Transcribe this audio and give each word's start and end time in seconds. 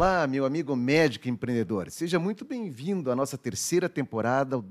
Olá, 0.00 0.26
meu 0.26 0.46
amigo 0.46 0.74
médico 0.74 1.28
empreendedor. 1.28 1.90
Seja 1.90 2.18
muito 2.18 2.42
bem-vindo 2.42 3.10
à 3.10 3.14
nossa 3.14 3.36
terceira 3.36 3.86
temporada, 3.86 4.56
o 4.56 4.64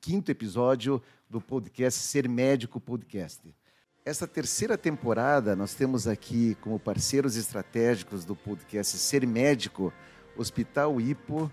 15 0.00 0.22
episódio 0.28 1.02
do 1.28 1.40
podcast 1.40 1.98
Ser 1.98 2.28
Médico 2.28 2.78
Podcast. 2.78 3.52
Essa 4.04 4.24
terceira 4.24 4.78
temporada, 4.78 5.56
nós 5.56 5.74
temos 5.74 6.06
aqui 6.06 6.56
como 6.60 6.78
parceiros 6.78 7.34
estratégicos 7.34 8.24
do 8.24 8.36
podcast 8.36 8.96
Ser 8.98 9.26
Médico, 9.26 9.92
Hospital 10.36 11.00
Ipo, 11.00 11.50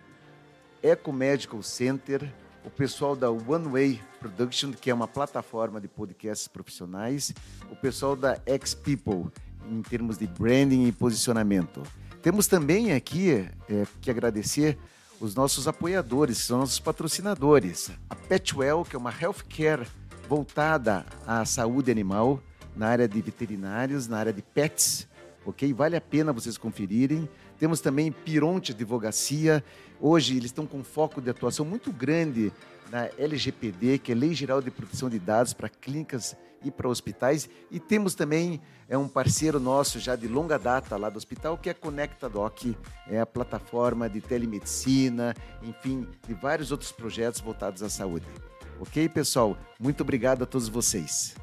Eco 0.83 1.11
Medical 1.11 1.63
Center, 1.63 2.31
o 2.63 2.69
pessoal 2.69 3.15
da 3.15 3.31
One 3.31 3.69
Way 3.69 4.01
Production, 4.19 4.71
que 4.71 4.91
é 4.91 4.93
uma 4.93 5.07
plataforma 5.07 5.81
de 5.81 5.87
podcasts 5.87 6.47
profissionais, 6.47 7.33
o 7.71 7.75
pessoal 7.75 8.15
da 8.15 8.39
X 8.45 8.75
People, 8.75 9.31
em 9.67 9.81
termos 9.81 10.15
de 10.15 10.27
branding 10.27 10.85
e 10.85 10.91
posicionamento. 10.91 11.81
Temos 12.23 12.47
também 12.47 12.93
aqui 12.93 13.31
é, 13.69 13.85
que 13.99 14.09
agradecer 14.09 14.77
os 15.19 15.35
nossos 15.35 15.67
apoiadores, 15.67 16.37
são 16.37 16.59
nossos 16.59 16.79
patrocinadores. 16.79 17.91
A 18.09 18.15
Petwell, 18.15 18.85
que 18.85 18.95
é 18.95 18.99
uma 18.99 19.13
healthcare 19.13 19.85
voltada 20.29 21.05
à 21.27 21.43
saúde 21.43 21.91
animal, 21.91 22.41
na 22.77 22.87
área 22.87 23.09
de 23.09 23.21
veterinários, 23.21 24.07
na 24.07 24.19
área 24.19 24.31
de 24.31 24.41
pets, 24.41 25.05
ok? 25.45 25.73
Vale 25.73 25.97
a 25.97 26.01
pena 26.01 26.31
vocês 26.31 26.57
conferirem. 26.57 27.27
Temos 27.63 27.79
também 27.79 28.11
Pironte 28.11 28.73
Advocacia. 28.73 29.63
Hoje 29.97 30.35
eles 30.35 30.47
estão 30.47 30.67
com 30.67 30.83
foco 30.83 31.21
de 31.21 31.29
atuação 31.29 31.65
muito 31.65 31.93
grande 31.93 32.51
na 32.91 33.05
LGPD, 33.17 33.99
que 33.99 34.11
é 34.11 34.15
Lei 34.15 34.33
Geral 34.33 34.61
de 34.61 34.69
Proteção 34.69 35.09
de 35.09 35.17
Dados 35.17 35.53
para 35.53 35.69
clínicas 35.69 36.35
e 36.61 36.69
para 36.69 36.89
hospitais. 36.89 37.49
E 37.71 37.79
temos 37.79 38.15
também 38.15 38.59
é 38.89 38.97
um 38.97 39.07
parceiro 39.07 39.61
nosso 39.61 39.97
já 39.97 40.17
de 40.17 40.27
longa 40.27 40.59
data 40.59 40.97
lá 40.97 41.09
do 41.09 41.15
hospital, 41.15 41.57
que 41.57 41.69
é 41.69 41.71
a 41.71 41.75
ConectaDoc, 41.75 42.75
é 43.07 43.21
a 43.21 43.25
plataforma 43.25 44.09
de 44.09 44.19
telemedicina, 44.19 45.33
enfim, 45.61 46.05
de 46.27 46.33
vários 46.33 46.69
outros 46.69 46.91
projetos 46.91 47.39
voltados 47.39 47.81
à 47.81 47.87
saúde. 47.87 48.25
Ok, 48.77 49.07
pessoal? 49.07 49.57
Muito 49.79 50.01
obrigado 50.01 50.43
a 50.43 50.45
todos 50.45 50.67
vocês. 50.67 51.33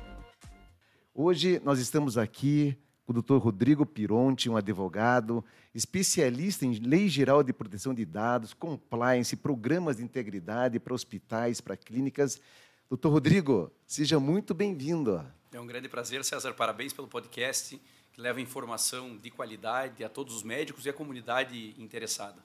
Hoje 1.14 1.62
nós 1.64 1.78
estamos 1.78 2.18
aqui 2.18 2.76
o 3.10 3.12
Dr. 3.12 3.38
Rodrigo 3.38 3.84
Pironti, 3.84 4.48
um 4.48 4.56
advogado, 4.56 5.44
especialista 5.74 6.64
em 6.64 6.74
lei 6.74 7.08
geral 7.08 7.42
de 7.42 7.52
proteção 7.52 7.92
de 7.92 8.04
dados, 8.04 8.54
compliance, 8.54 9.34
programas 9.34 9.96
de 9.96 10.04
integridade 10.04 10.78
para 10.78 10.94
hospitais, 10.94 11.60
para 11.60 11.76
clínicas. 11.76 12.40
Doutor 12.88 13.10
Rodrigo, 13.10 13.72
seja 13.84 14.20
muito 14.20 14.54
bem-vindo. 14.54 15.26
É 15.52 15.58
um 15.58 15.66
grande 15.66 15.88
prazer, 15.88 16.24
César. 16.24 16.54
Parabéns 16.54 16.92
pelo 16.92 17.08
podcast 17.08 17.80
que 18.12 18.20
leva 18.20 18.40
informação 18.40 19.16
de 19.16 19.28
qualidade 19.28 20.04
a 20.04 20.08
todos 20.08 20.36
os 20.36 20.44
médicos 20.44 20.86
e 20.86 20.88
a 20.88 20.92
comunidade 20.92 21.74
interessada. 21.82 22.36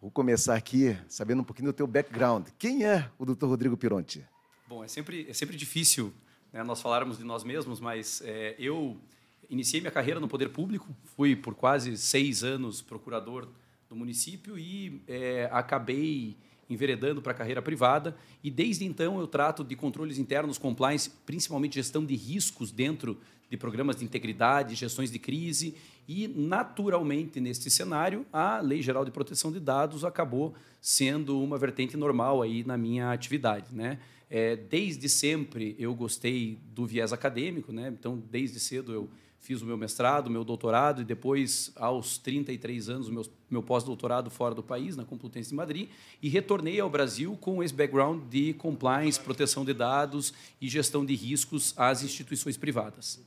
Vou 0.00 0.10
começar 0.10 0.56
aqui 0.56 0.98
sabendo 1.08 1.42
um 1.42 1.44
pouquinho 1.44 1.68
do 1.68 1.72
teu 1.72 1.86
background. 1.86 2.48
Quem 2.58 2.84
é 2.84 3.08
o 3.16 3.24
Dr. 3.24 3.46
Rodrigo 3.46 3.76
Pironti? 3.76 4.26
Bom, 4.66 4.82
é 4.82 4.88
sempre, 4.88 5.24
é 5.28 5.32
sempre 5.32 5.56
difícil 5.56 6.12
né, 6.52 6.64
nós 6.64 6.82
falarmos 6.82 7.16
de 7.18 7.22
nós 7.22 7.44
mesmos, 7.44 7.78
mas 7.78 8.20
é, 8.24 8.56
eu 8.58 9.00
iniciei 9.48 9.80
minha 9.80 9.90
carreira 9.90 10.20
no 10.20 10.28
poder 10.28 10.50
público, 10.50 10.94
fui 11.16 11.34
por 11.34 11.54
quase 11.54 11.96
seis 11.96 12.44
anos 12.44 12.82
procurador 12.82 13.48
do 13.88 13.96
município 13.96 14.58
e 14.58 15.02
é, 15.08 15.48
acabei 15.50 16.36
enveredando 16.68 17.22
para 17.22 17.32
a 17.32 17.34
carreira 17.34 17.62
privada 17.62 18.14
e 18.44 18.50
desde 18.50 18.84
então 18.84 19.18
eu 19.18 19.26
trato 19.26 19.64
de 19.64 19.74
controles 19.74 20.18
internos, 20.18 20.58
compliance, 20.58 21.10
principalmente 21.24 21.76
gestão 21.76 22.04
de 22.04 22.14
riscos 22.14 22.70
dentro 22.70 23.18
de 23.48 23.56
programas 23.56 23.96
de 23.96 24.04
integridade, 24.04 24.74
gestões 24.74 25.10
de 25.10 25.18
crise 25.18 25.74
e 26.06 26.28
naturalmente 26.28 27.40
neste 27.40 27.70
cenário 27.70 28.26
a 28.30 28.60
Lei 28.60 28.82
Geral 28.82 29.04
de 29.04 29.10
Proteção 29.10 29.50
de 29.50 29.58
Dados 29.58 30.04
acabou 30.04 30.54
sendo 30.80 31.40
uma 31.42 31.56
vertente 31.56 31.96
normal 31.96 32.42
aí 32.42 32.62
na 32.64 32.76
minha 32.76 33.10
atividade, 33.10 33.74
né? 33.74 33.98
É, 34.30 34.56
desde 34.56 35.08
sempre 35.08 35.74
eu 35.78 35.94
gostei 35.94 36.58
do 36.74 36.86
viés 36.86 37.14
acadêmico, 37.14 37.72
né? 37.72 37.88
Então 37.88 38.22
desde 38.30 38.60
cedo 38.60 38.92
eu 38.92 39.08
fiz 39.38 39.62
o 39.62 39.66
meu 39.66 39.76
mestrado, 39.76 40.30
meu 40.30 40.44
doutorado 40.44 41.02
e 41.02 41.04
depois, 41.04 41.72
aos 41.76 42.18
33 42.18 42.88
anos, 42.88 43.08
o 43.08 43.12
meu, 43.12 43.26
meu 43.50 43.62
pós-doutorado 43.62 44.30
fora 44.30 44.54
do 44.54 44.62
país, 44.62 44.96
na 44.96 45.04
Complutense 45.04 45.50
de 45.50 45.54
Madrid, 45.54 45.88
e 46.22 46.28
retornei 46.28 46.80
ao 46.80 46.90
Brasil 46.90 47.36
com 47.40 47.62
esse 47.62 47.72
background 47.72 48.24
de 48.28 48.52
compliance, 48.54 49.18
proteção 49.18 49.64
de 49.64 49.72
dados 49.72 50.34
e 50.60 50.68
gestão 50.68 51.04
de 51.04 51.14
riscos 51.14 51.72
às 51.76 52.02
instituições 52.02 52.56
privadas. 52.56 53.20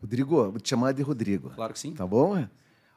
Rodrigo, 0.00 0.50
vou 0.50 0.60
te 0.60 0.68
chamar 0.68 0.92
de 0.92 1.02
Rodrigo. 1.02 1.50
Claro 1.50 1.72
que 1.72 1.78
sim. 1.78 1.92
Tá 1.92 2.06
bom? 2.06 2.46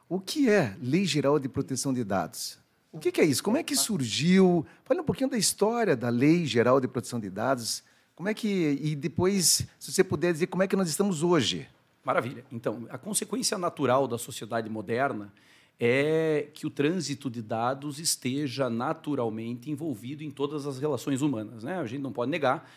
O 0.08 0.20
que 0.20 0.48
é 0.48 0.76
Lei 0.80 1.04
Geral 1.04 1.38
de 1.38 1.48
Proteção 1.48 1.92
de 1.92 2.04
Dados? 2.04 2.58
O 2.92 2.98
que 2.98 3.20
é 3.20 3.24
isso? 3.24 3.42
Como 3.42 3.56
é 3.56 3.62
que 3.62 3.76
surgiu? 3.76 4.64
Fale 4.84 5.00
um 5.00 5.04
pouquinho 5.04 5.28
da 5.28 5.36
história 5.36 5.96
da 5.96 6.08
Lei 6.08 6.46
Geral 6.46 6.80
de 6.80 6.88
Proteção 6.88 7.20
de 7.20 7.28
Dados. 7.28 7.82
Como 8.14 8.28
é 8.28 8.34
que 8.34 8.78
e 8.80 8.96
depois, 8.96 9.66
se 9.78 9.92
você 9.92 10.02
puder 10.02 10.32
dizer 10.32 10.46
como 10.46 10.62
é 10.62 10.66
que 10.66 10.74
nós 10.74 10.88
estamos 10.88 11.22
hoje? 11.22 11.68
Maravilha. 12.06 12.44
Então, 12.52 12.86
a 12.88 12.96
consequência 12.96 13.58
natural 13.58 14.06
da 14.06 14.16
sociedade 14.16 14.70
moderna 14.70 15.32
é 15.78 16.48
que 16.54 16.64
o 16.64 16.70
trânsito 16.70 17.28
de 17.28 17.42
dados 17.42 17.98
esteja 17.98 18.70
naturalmente 18.70 19.72
envolvido 19.72 20.22
em 20.22 20.30
todas 20.30 20.68
as 20.68 20.78
relações 20.78 21.20
humanas. 21.20 21.64
Né? 21.64 21.80
A 21.80 21.84
gente 21.84 22.00
não 22.00 22.12
pode 22.12 22.30
negar 22.30 22.70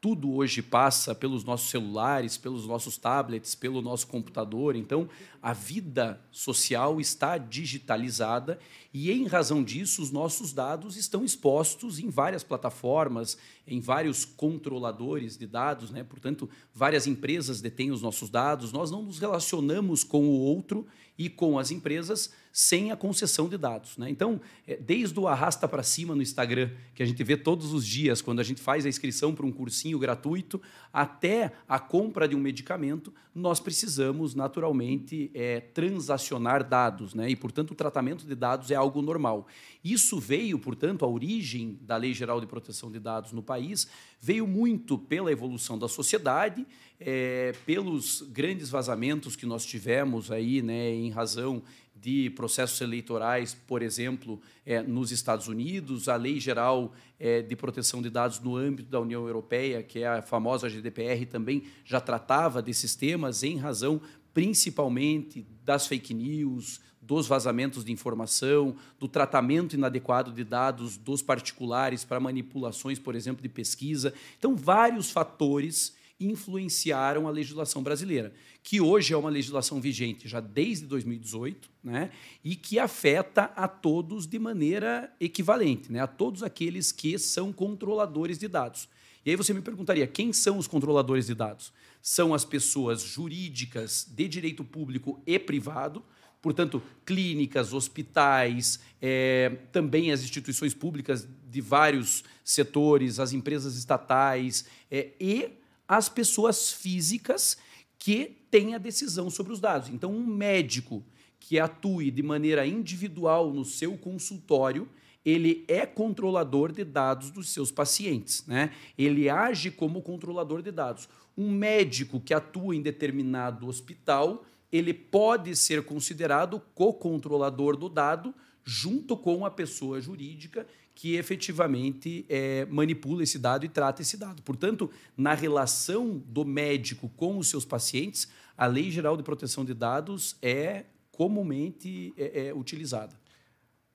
tudo 0.00 0.32
hoje 0.32 0.62
passa 0.62 1.14
pelos 1.14 1.42
nossos 1.42 1.70
celulares, 1.70 2.36
pelos 2.36 2.66
nossos 2.66 2.96
tablets, 2.96 3.54
pelo 3.54 3.82
nosso 3.82 4.06
computador. 4.06 4.76
Então, 4.76 5.08
a 5.42 5.52
vida 5.52 6.20
social 6.30 7.00
está 7.00 7.36
digitalizada 7.36 8.58
e, 8.94 9.10
em 9.10 9.26
razão 9.26 9.62
disso, 9.62 10.00
os 10.00 10.10
nossos 10.10 10.52
dados 10.52 10.96
estão 10.96 11.24
expostos 11.24 11.98
em 11.98 12.10
várias 12.10 12.44
plataformas, 12.44 13.36
em 13.66 13.80
vários 13.80 14.24
controladores 14.24 15.36
de 15.36 15.46
dados. 15.46 15.90
Né? 15.90 16.04
Portanto, 16.04 16.48
várias 16.72 17.06
empresas 17.06 17.60
detêm 17.60 17.90
os 17.90 18.02
nossos 18.02 18.30
dados. 18.30 18.72
Nós 18.72 18.90
não 18.90 19.02
nos 19.02 19.18
relacionamos 19.18 20.04
com 20.04 20.24
o 20.24 20.40
outro 20.40 20.86
e 21.18 21.28
com 21.28 21.58
as 21.58 21.72
empresas 21.72 22.32
sem 22.58 22.90
a 22.90 22.96
concessão 22.96 23.48
de 23.48 23.56
dados. 23.56 23.96
Né? 23.96 24.10
Então, 24.10 24.40
é, 24.66 24.76
desde 24.76 25.16
o 25.20 25.28
arrasta 25.28 25.68
para 25.68 25.84
cima 25.84 26.12
no 26.12 26.20
Instagram, 26.20 26.72
que 26.92 27.04
a 27.04 27.06
gente 27.06 27.22
vê 27.22 27.36
todos 27.36 27.72
os 27.72 27.86
dias, 27.86 28.20
quando 28.20 28.40
a 28.40 28.42
gente 28.42 28.60
faz 28.60 28.84
a 28.84 28.88
inscrição 28.88 29.32
para 29.32 29.46
um 29.46 29.52
cursinho 29.52 29.96
gratuito, 29.96 30.60
até 30.92 31.52
a 31.68 31.78
compra 31.78 32.26
de 32.26 32.34
um 32.34 32.40
medicamento, 32.40 33.14
nós 33.32 33.60
precisamos 33.60 34.34
naturalmente 34.34 35.30
é, 35.34 35.60
transacionar 35.60 36.68
dados. 36.68 37.14
Né? 37.14 37.30
E, 37.30 37.36
portanto, 37.36 37.70
o 37.70 37.74
tratamento 37.76 38.26
de 38.26 38.34
dados 38.34 38.72
é 38.72 38.74
algo 38.74 39.00
normal. 39.00 39.46
Isso 39.84 40.18
veio, 40.18 40.58
portanto, 40.58 41.04
a 41.04 41.08
origem 41.08 41.78
da 41.82 41.96
Lei 41.96 42.12
Geral 42.12 42.40
de 42.40 42.46
Proteção 42.48 42.90
de 42.90 42.98
Dados 42.98 43.30
no 43.30 43.42
país 43.42 43.86
veio 44.20 44.48
muito 44.48 44.98
pela 44.98 45.30
evolução 45.30 45.78
da 45.78 45.86
sociedade, 45.86 46.66
é, 46.98 47.54
pelos 47.64 48.22
grandes 48.22 48.68
vazamentos 48.68 49.36
que 49.36 49.46
nós 49.46 49.64
tivemos 49.64 50.32
aí, 50.32 50.60
né, 50.60 50.90
em 50.92 51.10
razão 51.10 51.62
de 52.00 52.30
processos 52.30 52.80
eleitorais, 52.80 53.54
por 53.66 53.82
exemplo, 53.82 54.40
é, 54.64 54.82
nos 54.82 55.10
Estados 55.10 55.48
Unidos, 55.48 56.08
a 56.08 56.16
Lei 56.16 56.38
Geral 56.38 56.92
é, 57.18 57.42
de 57.42 57.56
Proteção 57.56 58.00
de 58.00 58.10
Dados 58.10 58.40
no 58.40 58.56
âmbito 58.56 58.90
da 58.90 59.00
União 59.00 59.26
Europeia, 59.26 59.82
que 59.82 60.00
é 60.00 60.06
a 60.06 60.22
famosa 60.22 60.68
GDPR, 60.68 61.26
também 61.26 61.64
já 61.84 62.00
tratava 62.00 62.62
desses 62.62 62.94
temas 62.94 63.42
em 63.42 63.56
razão 63.56 64.00
principalmente 64.32 65.44
das 65.64 65.88
fake 65.88 66.14
news, 66.14 66.80
dos 67.02 67.26
vazamentos 67.26 67.84
de 67.84 67.90
informação, 67.90 68.76
do 69.00 69.08
tratamento 69.08 69.74
inadequado 69.74 70.30
de 70.30 70.44
dados 70.44 70.96
dos 70.96 71.22
particulares 71.22 72.04
para 72.04 72.20
manipulações, 72.20 72.98
por 72.98 73.16
exemplo, 73.16 73.42
de 73.42 73.48
pesquisa. 73.48 74.12
Então, 74.38 74.54
vários 74.54 75.10
fatores 75.10 75.96
influenciaram 76.20 77.28
a 77.28 77.30
legislação 77.30 77.82
brasileira, 77.82 78.32
que 78.62 78.80
hoje 78.80 79.14
é 79.14 79.16
uma 79.16 79.30
legislação 79.30 79.80
vigente 79.80 80.26
já 80.26 80.40
desde 80.40 80.86
2018, 80.86 81.70
né, 81.82 82.10
e 82.44 82.56
que 82.56 82.78
afeta 82.78 83.44
a 83.54 83.68
todos 83.68 84.26
de 84.26 84.38
maneira 84.38 85.12
equivalente, 85.20 85.92
né, 85.92 86.00
a 86.00 86.06
todos 86.06 86.42
aqueles 86.42 86.90
que 86.90 87.18
são 87.18 87.52
controladores 87.52 88.38
de 88.38 88.48
dados. 88.48 88.88
E 89.24 89.30
aí 89.30 89.36
você 89.36 89.52
me 89.52 89.60
perguntaria, 89.60 90.06
quem 90.06 90.32
são 90.32 90.58
os 90.58 90.66
controladores 90.66 91.26
de 91.26 91.34
dados? 91.34 91.72
São 92.00 92.32
as 92.32 92.44
pessoas 92.44 93.02
jurídicas 93.02 94.06
de 94.08 94.26
direito 94.26 94.64
público 94.64 95.22
e 95.26 95.38
privado, 95.38 96.02
portanto, 96.40 96.82
clínicas, 97.04 97.72
hospitais, 97.72 98.80
é, 99.02 99.58
também 99.72 100.12
as 100.12 100.22
instituições 100.22 100.72
públicas 100.72 101.28
de 101.50 101.60
vários 101.60 102.24
setores, 102.44 103.18
as 103.18 103.32
empresas 103.32 103.76
estatais 103.76 104.64
é, 104.90 105.10
e 105.20 105.50
as 105.88 106.08
pessoas 106.08 106.70
físicas 106.70 107.56
que 107.98 108.36
têm 108.50 108.74
a 108.74 108.78
decisão 108.78 109.30
sobre 109.30 109.52
os 109.52 109.60
dados. 109.60 109.88
Então, 109.88 110.12
um 110.12 110.26
médico 110.26 111.02
que 111.40 111.58
atue 111.58 112.10
de 112.10 112.22
maneira 112.22 112.66
individual 112.66 113.52
no 113.52 113.64
seu 113.64 113.96
consultório, 113.96 114.88
ele 115.24 115.64
é 115.66 115.86
controlador 115.86 116.72
de 116.72 116.84
dados 116.84 117.30
dos 117.30 117.48
seus 117.48 117.70
pacientes, 117.70 118.46
né? 118.46 118.72
Ele 118.96 119.28
age 119.28 119.70
como 119.70 120.02
controlador 120.02 120.62
de 120.62 120.70
dados. 120.70 121.08
Um 121.36 121.50
médico 121.50 122.20
que 122.20 122.34
atua 122.34 122.74
em 122.76 122.82
determinado 122.82 123.66
hospital, 123.66 124.44
ele 124.70 124.92
pode 124.92 125.54
ser 125.56 125.84
considerado 125.84 126.60
co-controlador 126.74 127.76
do 127.76 127.88
dado 127.88 128.34
junto 128.64 129.16
com 129.16 129.46
a 129.46 129.50
pessoa 129.50 130.00
jurídica 130.00 130.66
que 130.98 131.14
efetivamente 131.14 132.26
é, 132.28 132.66
manipula 132.66 133.22
esse 133.22 133.38
dado 133.38 133.64
e 133.64 133.68
trata 133.68 134.02
esse 134.02 134.16
dado. 134.16 134.42
Portanto, 134.42 134.90
na 135.16 135.32
relação 135.32 136.20
do 136.26 136.44
médico 136.44 137.08
com 137.10 137.38
os 137.38 137.46
seus 137.46 137.64
pacientes, 137.64 138.26
a 138.56 138.66
Lei 138.66 138.90
Geral 138.90 139.16
de 139.16 139.22
Proteção 139.22 139.64
de 139.64 139.74
Dados 139.74 140.34
é 140.42 140.86
comumente 141.12 142.12
é, 142.16 142.48
é 142.48 142.52
utilizada. 142.54 143.14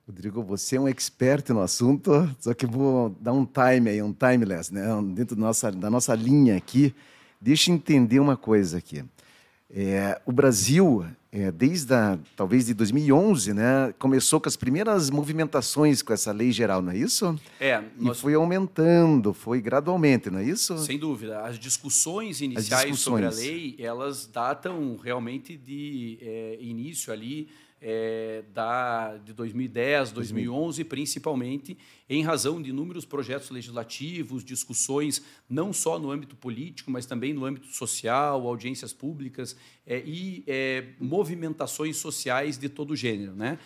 Rodrigo, 0.07 0.41
você 0.41 0.77
é 0.77 0.79
um 0.79 0.87
expert 0.87 1.49
no 1.49 1.59
assunto, 1.59 2.33
só 2.39 2.53
que 2.53 2.65
vou 2.65 3.09
dar 3.19 3.33
um 3.33 3.45
time 3.45 3.89
aí, 3.89 4.01
um 4.01 4.13
timeless, 4.13 4.73
né? 4.73 4.83
dentro 5.13 5.35
da 5.35 5.41
nossa, 5.41 5.69
da 5.73 5.89
nossa 5.89 6.15
linha 6.15 6.55
aqui. 6.55 6.95
Deixa 7.41 7.69
eu 7.69 7.75
entender 7.75 8.21
uma 8.21 8.37
coisa 8.37 8.77
aqui. 8.77 9.03
É, 9.69 10.21
o 10.25 10.31
Brasil, 10.31 11.05
é, 11.33 11.51
desde 11.51 11.91
a, 11.95 12.19
talvez 12.35 12.67
de 12.67 12.75
2011, 12.75 13.53
né, 13.53 13.93
começou 13.97 14.39
com 14.39 14.47
as 14.47 14.55
primeiras 14.55 15.09
movimentações 15.09 16.03
com 16.03 16.13
essa 16.13 16.31
lei 16.31 16.51
geral, 16.51 16.79
não 16.79 16.91
é 16.91 16.97
isso? 16.97 17.35
É. 17.59 17.83
Nós... 17.97 18.17
E 18.17 18.21
foi 18.21 18.35
aumentando, 18.35 19.33
foi 19.33 19.59
gradualmente, 19.59 20.29
não 20.29 20.37
é 20.37 20.43
isso? 20.43 20.77
Sem 20.77 20.99
dúvida. 20.99 21.41
As 21.41 21.57
discussões 21.57 22.39
iniciais 22.39 22.83
As 22.83 22.91
discussões. 22.91 23.25
sobre 23.25 23.25
a 23.25 23.29
lei, 23.31 23.75
elas 23.79 24.27
datam 24.27 24.95
realmente 25.03 25.57
de 25.57 26.19
é, 26.21 26.57
início 26.61 27.11
ali 27.11 27.47
é, 27.85 28.45
da, 28.53 29.17
de 29.17 29.33
2010, 29.33 30.13
2011, 30.13 30.85
principalmente, 30.85 31.77
em 32.09 32.23
razão 32.23 32.61
de 32.61 32.69
inúmeros 32.69 33.03
projetos 33.03 33.49
legislativos, 33.49 34.43
discussões, 34.43 35.21
não 35.49 35.73
só 35.73 35.99
no 35.99 36.09
âmbito 36.09 36.33
político, 36.37 36.89
mas 36.89 37.05
também 37.05 37.33
no 37.33 37.43
âmbito 37.43 37.67
social, 37.67 38.47
audiências 38.47 38.93
públicas 38.93 39.57
é, 39.85 40.01
e 40.05 40.45
é, 40.47 40.85
movimentações 40.97 41.97
sociais 41.97 42.57
de 42.57 42.69
todo 42.69 42.95
gênero. 42.95 43.35
Né? 43.35 43.59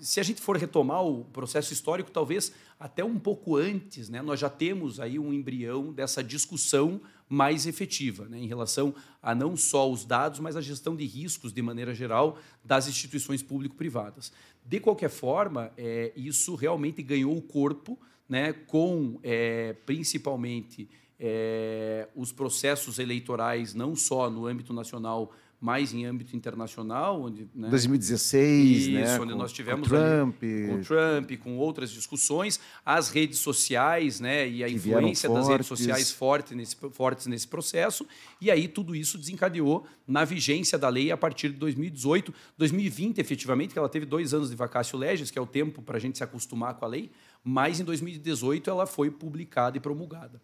Se 0.00 0.18
a 0.18 0.22
gente 0.22 0.40
for 0.40 0.56
retomar 0.56 1.04
o 1.04 1.24
processo 1.26 1.72
histórico, 1.72 2.10
talvez 2.10 2.52
até 2.80 3.04
um 3.04 3.18
pouco 3.18 3.56
antes, 3.56 4.08
né, 4.08 4.22
nós 4.22 4.40
já 4.40 4.48
temos 4.48 4.98
aí 4.98 5.18
um 5.18 5.32
embrião 5.32 5.92
dessa 5.92 6.24
discussão 6.24 7.00
mais 7.28 7.66
efetiva, 7.66 8.26
né, 8.26 8.38
em 8.38 8.46
relação 8.46 8.94
a 9.22 9.34
não 9.34 9.56
só 9.56 9.90
os 9.90 10.04
dados, 10.04 10.40
mas 10.40 10.56
a 10.56 10.60
gestão 10.60 10.96
de 10.96 11.04
riscos, 11.04 11.52
de 11.52 11.60
maneira 11.60 11.94
geral, 11.94 12.38
das 12.64 12.88
instituições 12.88 13.42
público-privadas. 13.42 14.32
De 14.64 14.80
qualquer 14.80 15.10
forma, 15.10 15.70
é, 15.76 16.12
isso 16.16 16.54
realmente 16.54 17.02
ganhou 17.02 17.36
o 17.36 17.42
corpo, 17.42 17.98
né, 18.28 18.52
com 18.52 19.18
é, 19.22 19.74
principalmente 19.86 20.88
é, 21.18 22.08
os 22.14 22.32
processos 22.32 22.98
eleitorais, 22.98 23.74
não 23.74 23.96
só 23.96 24.30
no 24.30 24.46
âmbito 24.46 24.72
nacional, 24.72 25.32
mais 25.60 25.92
em 25.92 26.06
âmbito 26.06 26.36
internacional, 26.36 27.20
onde 27.20 27.48
né, 27.52 27.68
2016, 27.68 28.76
isso, 28.76 28.90
né, 28.92 29.18
onde 29.18 29.32
com, 29.32 29.38
nós 29.38 29.52
tivemos 29.52 29.88
com 29.88 29.94
Trump, 29.94 30.42
ali, 30.42 30.68
com 30.68 30.80
Trump, 30.82 31.32
com 31.42 31.58
outras 31.58 31.90
discussões, 31.90 32.60
as 32.86 33.10
redes 33.10 33.40
sociais, 33.40 34.20
né, 34.20 34.48
e 34.48 34.62
a 34.62 34.68
influência 34.68 35.28
das 35.28 35.48
redes 35.48 35.66
sociais 35.66 36.12
forte 36.12 36.54
nesse, 36.54 36.76
fortes 36.92 37.26
nesse 37.26 37.48
processo, 37.48 38.06
e 38.40 38.52
aí 38.52 38.68
tudo 38.68 38.94
isso 38.94 39.18
desencadeou 39.18 39.84
na 40.06 40.24
vigência 40.24 40.78
da 40.78 40.88
lei 40.88 41.10
a 41.10 41.16
partir 41.16 41.48
de 41.48 41.56
2018, 41.58 42.32
2020 42.56 43.18
efetivamente, 43.18 43.72
que 43.72 43.78
ela 43.78 43.88
teve 43.88 44.06
dois 44.06 44.32
anos 44.32 44.50
de 44.50 44.56
vacácio 44.56 44.96
legis, 44.96 45.28
que 45.28 45.38
é 45.38 45.42
o 45.42 45.46
tempo 45.46 45.82
para 45.82 45.96
a 45.96 46.00
gente 46.00 46.18
se 46.18 46.22
acostumar 46.22 46.74
com 46.74 46.84
a 46.84 46.88
lei, 46.88 47.10
mas 47.42 47.80
em 47.80 47.84
2018 47.84 48.70
ela 48.70 48.86
foi 48.86 49.10
publicada 49.10 49.76
e 49.76 49.80
promulgada. 49.80 50.40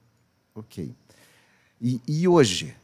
Ok. 0.56 0.92
E, 1.80 2.00
e 2.06 2.26
hoje 2.26 2.74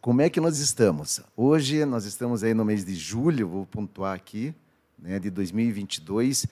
como 0.00 0.22
é 0.22 0.30
que 0.30 0.40
nós 0.40 0.58
estamos? 0.58 1.20
Hoje 1.36 1.84
nós 1.84 2.06
estamos 2.06 2.42
aí 2.42 2.54
no 2.54 2.64
mês 2.64 2.84
de 2.84 2.94
julho, 2.94 3.46
vou 3.46 3.66
pontuar 3.66 4.14
aqui, 4.14 4.54
né, 4.98 5.18
de 5.18 5.30
2022. 5.30 6.46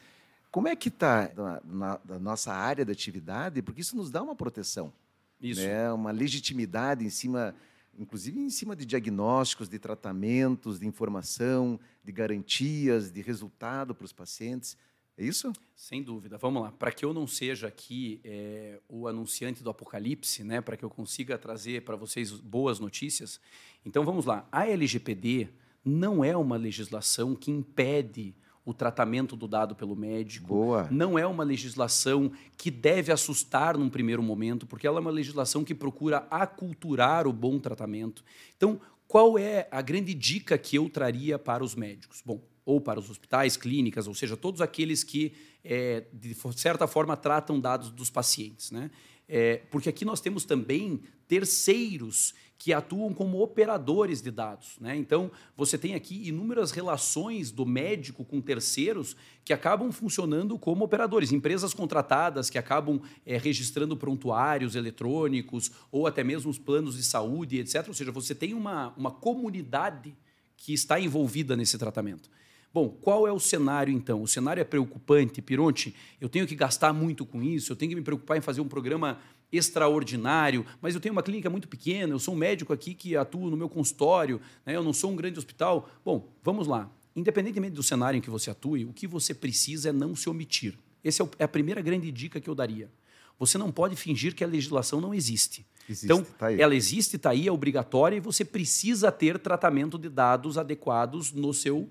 Como 0.51 0.69
é 0.69 0.77
que 0.77 0.89
está 0.89 1.31
na, 1.65 1.99
na, 2.05 2.19
nossa 2.19 2.53
área 2.53 2.85
de 2.85 2.93
atividade? 2.93 3.63
Porque 3.63 3.81
isso 3.81 3.97
nos 3.97 4.11
dá 4.11 4.23
uma 4.23 4.37
proteção, 4.37 4.93
isso. 5.41 5.63
Né, 5.63 5.91
uma 5.91 6.11
legitimidade 6.11 7.05
em 7.07 7.11
cima, 7.11 7.55
inclusive 7.99 8.39
em 8.39 8.51
cima 8.51 8.77
de 8.77 8.85
diagnósticos, 8.85 9.69
de 9.69 9.79
tratamentos, 9.79 10.79
de 10.79 10.87
informação, 10.87 11.81
de 12.05 12.13
garantias, 12.13 13.11
de 13.11 13.23
resultado 13.23 13.95
para 13.95 14.05
os 14.05 14.13
pacientes. 14.13 14.77
É 15.19 15.25
isso? 15.25 15.53
Sem 15.75 16.01
dúvida. 16.01 16.39
Vamos 16.39 16.63
lá. 16.63 16.71
Para 16.71 16.93
que 16.93 17.05
eu 17.05 17.13
não 17.13 17.27
seja 17.27 17.67
aqui 17.67 18.21
é, 18.25 18.79
o 18.89 19.09
anunciante 19.09 19.65
do 19.65 19.71
apocalipse, 19.71 20.45
né, 20.45 20.61
para 20.61 20.77
que 20.77 20.85
eu 20.85 20.91
consiga 20.91 21.37
trazer 21.37 21.83
para 21.83 21.97
vocês 21.97 22.31
boas 22.31 22.79
notícias, 22.79 23.41
então 23.85 24.05
vamos 24.05 24.25
lá. 24.25 24.47
A 24.53 24.69
LGPD 24.69 25.49
não 25.85 26.25
é 26.25 26.37
uma 26.37 26.57
legislação 26.57 27.35
que 27.35 27.51
impede 27.51 28.33
o 28.65 28.73
tratamento 28.73 29.35
do 29.35 29.49
dado 29.49 29.75
pelo 29.75 29.97
médico. 29.97 30.47
Boa. 30.49 30.87
Não 30.91 31.19
é 31.19 31.27
uma 31.27 31.43
legislação 31.43 32.31
que 32.57 32.71
deve 32.71 33.11
assustar 33.11 33.77
num 33.77 33.89
primeiro 33.89 34.23
momento, 34.23 34.67
porque 34.67 34.87
ela 34.87 34.99
é 34.99 35.01
uma 35.01 35.11
legislação 35.11 35.65
que 35.65 35.75
procura 35.75 36.29
aculturar 36.31 37.27
o 37.27 37.33
bom 37.33 37.59
tratamento. 37.59 38.23
Então, 38.57 38.81
qual 39.09 39.39
é 39.39 39.67
a 39.71 39.81
grande 39.81 40.13
dica 40.13 40.59
que 40.59 40.77
eu 40.77 40.89
traria 40.89 41.39
para 41.39 41.65
os 41.65 41.75
médicos? 41.75 42.23
Bom, 42.25 42.41
ou 42.69 42.79
para 42.79 43.01
os 43.01 43.09
hospitais, 43.09 43.57
clínicas, 43.57 44.07
ou 44.07 44.15
seja, 44.15 44.37
todos 44.37 44.61
aqueles 44.61 45.03
que, 45.03 45.33
é, 45.65 46.05
de 46.13 46.37
certa 46.55 46.87
forma, 46.87 47.17
tratam 47.17 47.59
dados 47.59 47.89
dos 47.89 48.11
pacientes. 48.11 48.71
Né? 48.71 48.91
É, 49.27 49.63
porque 49.71 49.89
aqui 49.89 50.05
nós 50.05 50.21
temos 50.21 50.45
também 50.45 51.01
terceiros 51.27 52.35
que 52.59 52.71
atuam 52.75 53.15
como 53.15 53.41
operadores 53.41 54.21
de 54.21 54.31
dados. 54.31 54.77
Né? 54.83 54.95
Então, 54.95 55.31
você 55.57 55.79
tem 55.79 55.95
aqui 55.95 56.29
inúmeras 56.29 56.71
relações 56.71 57.51
do 57.51 57.65
médico 57.65 58.23
com 58.23 58.39
terceiros 58.39 59.17
que 59.47 59.55
acabam 59.55 59.91
funcionando 59.91 60.59
como 60.59 60.85
operadores, 60.85 61.33
empresas 61.33 61.73
contratadas 61.73 62.51
que 62.51 62.59
acabam 62.59 63.01
é, 63.25 63.39
registrando 63.39 63.97
prontuários 63.97 64.75
eletrônicos 64.75 65.73
ou 65.91 66.07
até 66.07 66.23
mesmo 66.23 66.51
os 66.51 66.59
planos 66.59 66.99
de 66.99 67.03
saúde, 67.03 67.61
etc. 67.61 67.89
Ou 67.89 67.95
seja, 67.95 68.13
você 68.13 68.35
tem 68.35 68.53
uma, 68.53 68.93
uma 68.95 69.11
comunidade 69.11 70.15
que 70.55 70.75
está 70.75 71.01
envolvida 71.01 71.57
nesse 71.57 71.79
tratamento. 71.79 72.29
Bom, 72.73 72.89
qual 72.89 73.27
é 73.27 73.33
o 73.33 73.41
cenário 73.41 73.93
então? 73.93 74.23
O 74.23 74.29
cenário 74.29 74.61
é 74.61 74.65
preocupante, 74.65 75.41
Pironte. 75.41 75.95
Eu 76.21 76.29
tenho 76.29 76.47
que 76.47 76.55
gastar 76.55 76.93
muito 76.93 77.25
com 77.25 77.43
isso, 77.43 77.73
eu 77.73 77.77
tenho 77.77 77.91
que 77.91 77.97
me 77.97 78.03
preocupar 78.03 78.37
em 78.37 78.41
fazer 78.41 78.61
um 78.61 78.69
programa 78.69 79.19
extraordinário, 79.51 80.65
mas 80.81 80.95
eu 80.95 81.01
tenho 81.01 81.15
uma 81.15 81.23
clínica 81.23 81.49
muito 81.49 81.67
pequena, 81.69 82.13
eu 82.13 82.19
sou 82.19 82.35
um 82.35 82.37
médico 82.37 82.73
aqui 82.73 82.93
que 82.93 83.17
atuo 83.17 83.49
no 83.49 83.57
meu 83.57 83.69
consultório, 83.69 84.41
né? 84.65 84.77
eu 84.77 84.85
não 84.85 84.93
sou 84.93 85.11
um 85.11 85.17
grande 85.17 85.39
hospital. 85.39 85.89
Bom, 86.05 86.31
vamos 86.43 86.67
lá. 86.67 86.91
Independentemente 87.17 87.75
do 87.75 87.83
cenário 87.83 88.19
em 88.19 88.21
que 88.21 88.31
você 88.31 88.51
atue, 88.51 88.85
o 88.85 88.93
que 88.93 89.07
você 89.07 89.35
precisa 89.35 89.89
é 89.89 89.93
não 89.93 90.15
se 90.15 90.29
omitir. 90.29 90.79
Essa 91.03 91.23
é, 91.23 91.29
é 91.41 91.45
a 91.45 91.49
primeira 91.49 91.81
grande 91.81 92.13
dica 92.13 92.41
que 92.41 92.49
eu 92.49 92.55
daria. 92.55 92.91
Você 93.39 93.57
não 93.57 93.73
pode 93.73 93.97
fingir 93.97 94.35
que 94.35 94.45
a 94.45 94.47
legislação 94.47 95.01
não 95.01 95.15
existe. 95.15 95.65
existe 95.89 96.05
então, 96.05 96.23
tá 96.23 96.53
ela 96.53 96.75
existe, 96.75 97.17
está 97.17 97.31
aí, 97.31 97.49
é 97.49 97.53
obrigatória 97.53 98.17
e 98.17 98.21
você 98.21 98.45
precisa 98.45 99.11
ter 99.11 99.39
tratamento 99.39 99.99
de 99.99 100.09
dados 100.09 100.59
adequados 100.59 101.33
no 101.33 101.55
seu 101.55 101.89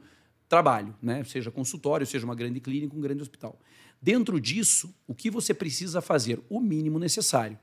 trabalho, 0.48 0.96
né? 1.01 1.24
seja 1.24 1.51
consultório, 1.51 2.06
seja 2.06 2.25
uma 2.25 2.36
grande 2.36 2.60
clínica, 2.60 2.96
um 2.96 3.01
grande 3.01 3.22
hospital. 3.22 3.60
Dentro 4.01 4.39
disso, 4.39 4.94
o 5.08 5.13
que 5.13 5.30
você 5.30 5.54
precisa 5.54 6.01
fazer? 6.01 6.39
O 6.50 6.60
mínimo 6.60 7.00
necessário, 7.00 7.58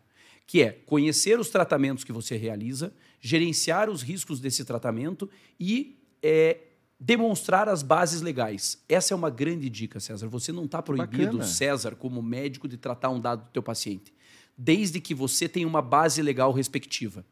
que 0.47 0.63
é 0.63 0.73
conhecer 0.73 1.39
os 1.39 1.49
tratamentos 1.49 2.05
que 2.05 2.13
você 2.13 2.37
realiza, 2.37 2.93
gerenciar 3.21 3.89
os 3.89 4.03
riscos 4.03 4.41
desse 4.41 4.65
tratamento 4.65 5.31
e 5.59 5.99
é, 6.23 6.59
demonstrar 6.99 7.69
as 7.69 7.83
bases 7.83 8.21
legais. 8.21 8.83
Essa 8.89 9.15
é 9.15 9.17
uma 9.17 9.31
grande 9.31 9.71
dica, 9.71 10.01
César. 10.01 10.29
Você 10.29 10.53
não 10.53 10.65
está 10.65 10.83
proibido, 10.83 11.39
Bacana. 11.39 11.45
César, 11.45 11.95
como 11.95 12.23
médico, 12.23 12.69
de 12.69 12.77
tratar 12.77 13.11
um 13.11 13.21
dado 13.21 13.45
do 13.45 13.51
teu 13.51 13.63
paciente, 13.63 14.13
desde 14.57 15.01
que 15.01 15.15
você 15.15 15.49
tenha 15.49 15.67
uma 15.67 15.83
base 15.83 16.21
legal 16.21 16.53
respectiva. 16.53 17.25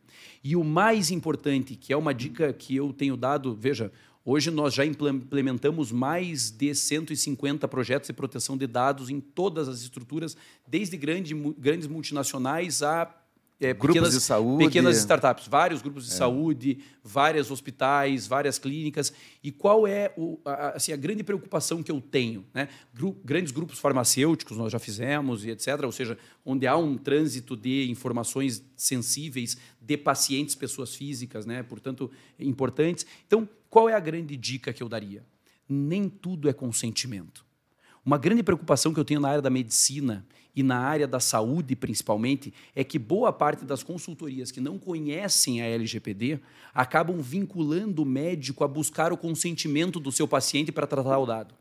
E 0.43 0.57
o 0.57 0.65
mais 0.65 1.11
importante, 1.11 1.77
que 1.77 1.93
é 1.93 1.97
uma 1.97 2.15
dica 2.15 2.53
que 2.53 2.75
eu 2.75 2.93
tenho 2.93 3.17
dado, 3.17 3.55
veja, 3.55 3.93
Hoje 4.25 4.51
nós 4.53 4.73
já 4.73 4.85
implementamos 4.87 5.91
mais 5.91 6.51
de 6.51 6.73
150 6.73 7.67
projetos 7.67 8.07
de 8.07 8.13
proteção 8.13 8.57
de 8.57 8.69
dados 8.69 9.11
em 9.11 9.21
todas 9.21 9.69
as 9.69 9.81
estruturas, 9.81 10.37
desde 10.67 10.97
grande, 10.97 11.35
grandes 11.59 11.89
multinacionais 11.89 12.83
a 12.83 13.22
é, 13.63 13.73
grupos 13.73 13.95
pequenas, 13.95 14.13
de 14.13 14.21
saúde. 14.21 14.65
Pequenas 14.65 14.97
startups, 14.99 15.47
vários 15.47 15.81
grupos 15.81 16.07
de 16.07 16.13
é. 16.13 16.15
saúde, 16.15 16.79
vários 17.03 17.51
hospitais, 17.51 18.27
várias 18.27 18.59
clínicas. 18.59 19.13
E 19.43 19.53
qual 19.53 19.87
é 19.87 20.13
o, 20.17 20.41
a, 20.45 20.71
assim, 20.71 20.93
a 20.93 20.97
grande 20.97 21.23
preocupação 21.23 21.83
que 21.83 21.91
eu 21.91 22.01
tenho? 22.01 22.45
Né? 22.53 22.69
Gru 22.93 23.17
grandes 23.25 23.53
grupos 23.53 23.79
farmacêuticos 23.79 24.57
nós 24.57 24.73
já 24.73 24.81
fizemos, 24.81 25.45
e 25.45 25.51
etc. 25.51 25.81
Ou 25.85 25.93
seja, 25.93 26.19
onde 26.45 26.67
há 26.67 26.77
um 26.77 26.99
trânsito 26.99 27.57
de 27.57 27.89
informações 27.89 28.65
sensíveis 28.77 29.57
de 29.81 29.97
pacientes, 29.97 30.57
pessoas 30.57 30.95
físicas, 30.95 31.47
né? 31.47 31.63
portanto, 31.63 32.11
importantes. 32.41 33.07
Então, 33.27 33.49
qual 33.71 33.89
é 33.89 33.95
a 33.95 34.01
grande 34.01 34.37
dica 34.37 34.73
que 34.73 34.83
eu 34.83 34.89
daria? 34.89 35.25
Nem 35.69 36.09
tudo 36.09 36.49
é 36.49 36.53
consentimento. 36.53 37.47
Uma 38.05 38.19
grande 38.19 38.43
preocupação 38.43 38.93
que 38.93 38.99
eu 38.99 39.05
tenho 39.05 39.21
na 39.21 39.29
área 39.29 39.43
da 39.43 39.49
medicina 39.49 40.27
e 40.55 40.63
na 40.63 40.79
área 40.79 41.07
da 41.07 41.19
saúde, 41.19 41.75
principalmente, 41.75 42.53
é 42.75 42.85
que 42.85 42.99
boa 42.99 43.33
parte 43.33 43.65
das 43.65 43.83
consultorias 43.83 44.51
que 44.51 44.61
não 44.61 44.79
conhecem 44.79 45.63
a 45.63 45.67
LGPD 45.67 46.41
acabam 46.75 47.21
vinculando 47.21 48.03
o 48.03 48.07
médico 48.07 48.63
a 48.63 48.69
buscar 48.69 49.13
o 49.13 49.17
consentimento 49.17 49.99
do 49.99 50.13
seu 50.13 50.29
paciente 50.29 50.71
para 50.71 50.87
tratar 50.87 51.19
o 51.19 51.27
dado. 51.27 51.55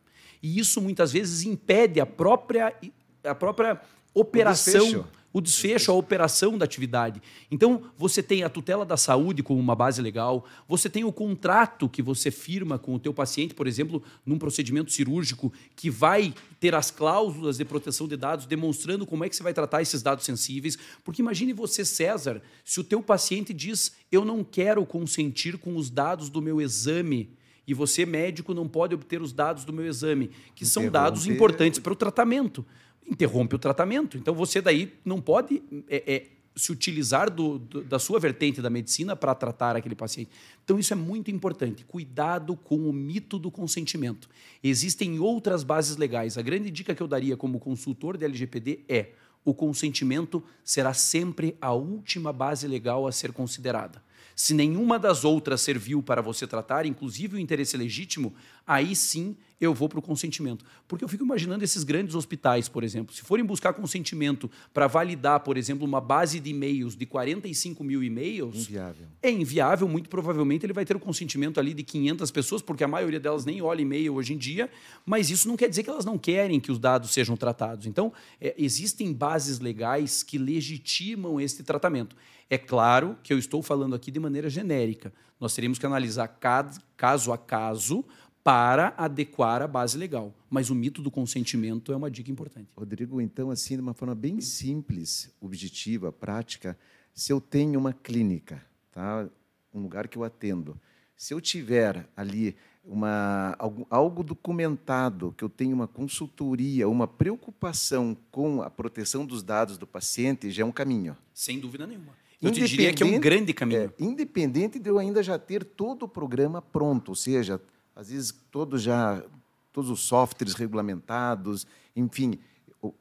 E 0.43 0.59
isso 0.59 0.81
muitas 0.81 1.11
vezes 1.11 1.43
impede 1.43 1.99
a 2.01 2.05
própria, 2.05 2.75
a 3.23 3.35
própria 3.35 3.79
operação 4.13 5.05
o 5.33 5.39
desfecho, 5.39 5.91
a 5.91 5.95
operação 5.95 6.57
da 6.57 6.65
atividade. 6.65 7.21
Então, 7.49 7.83
você 7.97 8.21
tem 8.21 8.43
a 8.43 8.49
tutela 8.49 8.85
da 8.85 8.97
saúde 8.97 9.41
como 9.41 9.59
uma 9.59 9.75
base 9.75 10.01
legal, 10.01 10.45
você 10.67 10.89
tem 10.89 11.03
o 11.03 11.11
contrato 11.11 11.87
que 11.87 12.01
você 12.01 12.29
firma 12.29 12.77
com 12.77 12.93
o 12.93 12.99
teu 12.99 13.13
paciente, 13.13 13.53
por 13.53 13.67
exemplo, 13.67 14.03
num 14.25 14.37
procedimento 14.37 14.91
cirúrgico, 14.91 15.51
que 15.75 15.89
vai 15.89 16.33
ter 16.59 16.75
as 16.75 16.91
cláusulas 16.91 17.57
de 17.57 17.65
proteção 17.65 18.07
de 18.07 18.17
dados 18.17 18.45
demonstrando 18.45 19.05
como 19.05 19.23
é 19.23 19.29
que 19.29 19.35
você 19.35 19.43
vai 19.43 19.53
tratar 19.53 19.81
esses 19.81 20.01
dados 20.01 20.25
sensíveis. 20.25 20.77
Porque 21.03 21.21
imagine 21.21 21.53
você, 21.53 21.85
César, 21.85 22.41
se 22.63 22.79
o 22.79 22.83
teu 22.83 23.01
paciente 23.01 23.53
diz, 23.53 23.93
eu 24.11 24.25
não 24.25 24.43
quero 24.43 24.85
consentir 24.85 25.57
com 25.57 25.75
os 25.75 25.89
dados 25.89 26.29
do 26.29 26.41
meu 26.41 26.61
exame, 26.61 27.35
e 27.67 27.73
você, 27.73 28.05
médico, 28.05 28.53
não 28.53 28.67
pode 28.67 28.95
obter 28.95 29.21
os 29.21 29.31
dados 29.31 29.63
do 29.63 29.71
meu 29.71 29.85
exame, 29.85 30.31
que 30.55 30.65
são 30.65 30.89
dados 30.89 31.25
importantes 31.25 31.79
para 31.79 31.93
o 31.93 31.95
tratamento 31.95 32.65
interrompe 33.11 33.55
o 33.55 33.59
tratamento. 33.59 34.17
Então 34.17 34.33
você 34.33 34.61
daí 34.61 34.93
não 35.03 35.19
pode 35.21 35.61
é, 35.89 36.13
é, 36.13 36.27
se 36.55 36.71
utilizar 36.71 37.29
do, 37.29 37.59
do, 37.59 37.83
da 37.83 37.99
sua 37.99 38.19
vertente 38.19 38.61
da 38.61 38.69
medicina 38.69 39.15
para 39.15 39.35
tratar 39.35 39.75
aquele 39.75 39.95
paciente. 39.95 40.31
Então 40.63 40.79
isso 40.79 40.93
é 40.93 40.95
muito 40.95 41.29
importante. 41.29 41.83
Cuidado 41.83 42.55
com 42.55 42.89
o 42.89 42.93
mito 42.93 43.37
do 43.37 43.51
consentimento. 43.51 44.29
Existem 44.63 45.19
outras 45.19 45.63
bases 45.63 45.97
legais. 45.97 46.37
A 46.37 46.41
grande 46.41 46.71
dica 46.71 46.95
que 46.95 47.03
eu 47.03 47.07
daria 47.07 47.35
como 47.35 47.59
consultor 47.59 48.17
de 48.17 48.23
LGPD 48.23 48.79
é 48.87 49.09
o 49.43 49.53
consentimento 49.53 50.41
será 50.63 50.93
sempre 50.93 51.57
a 51.59 51.73
última 51.73 52.31
base 52.31 52.67
legal 52.67 53.07
a 53.07 53.11
ser 53.11 53.33
considerada. 53.33 54.01
Se 54.35 54.53
nenhuma 54.53 54.97
das 54.97 55.25
outras 55.25 55.61
serviu 55.61 56.01
para 56.01 56.21
você 56.21 56.47
tratar, 56.47 56.85
inclusive 56.85 57.35
o 57.35 57.39
interesse 57.39 57.75
legítimo, 57.75 58.33
aí 58.71 58.95
sim 58.95 59.35
eu 59.59 59.75
vou 59.75 59.87
para 59.87 59.99
o 59.99 60.01
consentimento. 60.01 60.65
Porque 60.87 61.03
eu 61.03 61.09
fico 61.09 61.23
imaginando 61.23 61.63
esses 61.63 61.83
grandes 61.83 62.15
hospitais, 62.15 62.67
por 62.67 62.83
exemplo, 62.83 63.13
se 63.13 63.21
forem 63.21 63.45
buscar 63.45 63.73
consentimento 63.73 64.49
para 64.73 64.87
validar, 64.87 65.41
por 65.41 65.55
exemplo, 65.55 65.85
uma 65.85 66.01
base 66.01 66.39
de 66.39 66.49
e-mails 66.49 66.95
de 66.95 67.05
45 67.05 67.83
mil 67.83 68.03
e-mails, 68.03 68.67
inviável. 68.67 69.05
é 69.21 69.29
inviável. 69.29 69.87
Muito 69.87 70.09
provavelmente 70.09 70.65
ele 70.65 70.73
vai 70.73 70.83
ter 70.83 70.95
o 70.95 70.99
consentimento 70.99 71.59
ali 71.59 71.75
de 71.75 71.83
500 71.83 72.31
pessoas, 72.31 72.61
porque 72.63 72.83
a 72.83 72.87
maioria 72.87 73.19
delas 73.19 73.45
nem 73.45 73.61
olha 73.61 73.81
e-mail 73.81 74.15
hoje 74.15 74.33
em 74.33 74.37
dia, 74.37 74.67
mas 75.05 75.29
isso 75.29 75.47
não 75.47 75.55
quer 75.55 75.69
dizer 75.69 75.83
que 75.83 75.89
elas 75.89 76.05
não 76.05 76.17
querem 76.17 76.59
que 76.59 76.71
os 76.71 76.79
dados 76.79 77.11
sejam 77.11 77.37
tratados. 77.37 77.85
Então, 77.85 78.11
é, 78.39 78.55
existem 78.57 79.13
bases 79.13 79.59
legais 79.59 80.23
que 80.23 80.39
legitimam 80.39 81.39
esse 81.39 81.61
tratamento. 81.61 82.15
É 82.49 82.57
claro 82.57 83.15
que 83.21 83.31
eu 83.31 83.37
estou 83.37 83.61
falando 83.61 83.95
aqui 83.95 84.09
de 84.09 84.19
maneira 84.19 84.49
genérica. 84.49 85.13
Nós 85.39 85.55
teríamos 85.55 85.79
que 85.79 85.85
analisar 85.87 86.27
caso 86.27 87.31
a 87.31 87.37
caso 87.37 88.05
para 88.43 88.93
adequar 88.97 89.61
a 89.61 89.67
base 89.67 89.97
legal. 89.97 90.33
Mas 90.49 90.69
o 90.69 90.75
mito 90.75 91.01
do 91.01 91.11
consentimento 91.11 91.91
é 91.91 91.95
uma 91.95 92.09
dica 92.09 92.31
importante. 92.31 92.69
Rodrigo, 92.75 93.21
então, 93.21 93.51
assim, 93.51 93.75
de 93.75 93.81
uma 93.81 93.93
forma 93.93 94.15
bem 94.15 94.41
simples, 94.41 95.33
objetiva, 95.39 96.11
prática, 96.11 96.77
se 97.13 97.31
eu 97.31 97.39
tenho 97.39 97.79
uma 97.79 97.93
clínica, 97.93 98.63
tá? 98.91 99.29
um 99.73 99.81
lugar 99.81 100.07
que 100.07 100.17
eu 100.17 100.23
atendo, 100.23 100.79
se 101.15 101.33
eu 101.33 101.39
tiver 101.39 102.07
ali 102.15 102.55
uma, 102.83 103.55
algo, 103.59 103.85
algo 103.89 104.23
documentado, 104.23 105.33
que 105.37 105.43
eu 105.43 105.49
tenho 105.49 105.75
uma 105.75 105.87
consultoria, 105.87 106.89
uma 106.89 107.07
preocupação 107.07 108.17
com 108.31 108.61
a 108.61 108.69
proteção 108.69 109.25
dos 109.25 109.43
dados 109.43 109.77
do 109.77 109.85
paciente, 109.85 110.49
já 110.49 110.63
é 110.63 110.65
um 110.65 110.71
caminho. 110.71 111.15
Sem 111.33 111.59
dúvida 111.59 111.85
nenhuma. 111.85 112.19
Eu 112.41 112.51
te 112.51 112.65
diria 112.65 112.91
que 112.91 113.03
é 113.03 113.05
um 113.05 113.19
grande 113.19 113.53
caminho. 113.53 113.81
É, 113.81 114.03
independente 114.03 114.79
de 114.79 114.89
eu 114.89 114.97
ainda 114.97 115.21
já 115.21 115.37
ter 115.37 115.63
todo 115.63 116.03
o 116.03 116.07
programa 116.07 116.59
pronto, 116.59 117.09
ou 117.09 117.15
seja, 117.15 117.61
às 117.95 118.09
vezes 118.09 118.33
todos 118.51 118.81
já 118.81 119.23
todos 119.71 119.89
os 119.89 120.01
softwares 120.01 120.53
regulamentados, 120.53 121.65
enfim, 121.95 122.37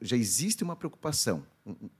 já 0.01 0.15
existe 0.15 0.63
uma 0.63 0.75
preocupação, 0.75 1.45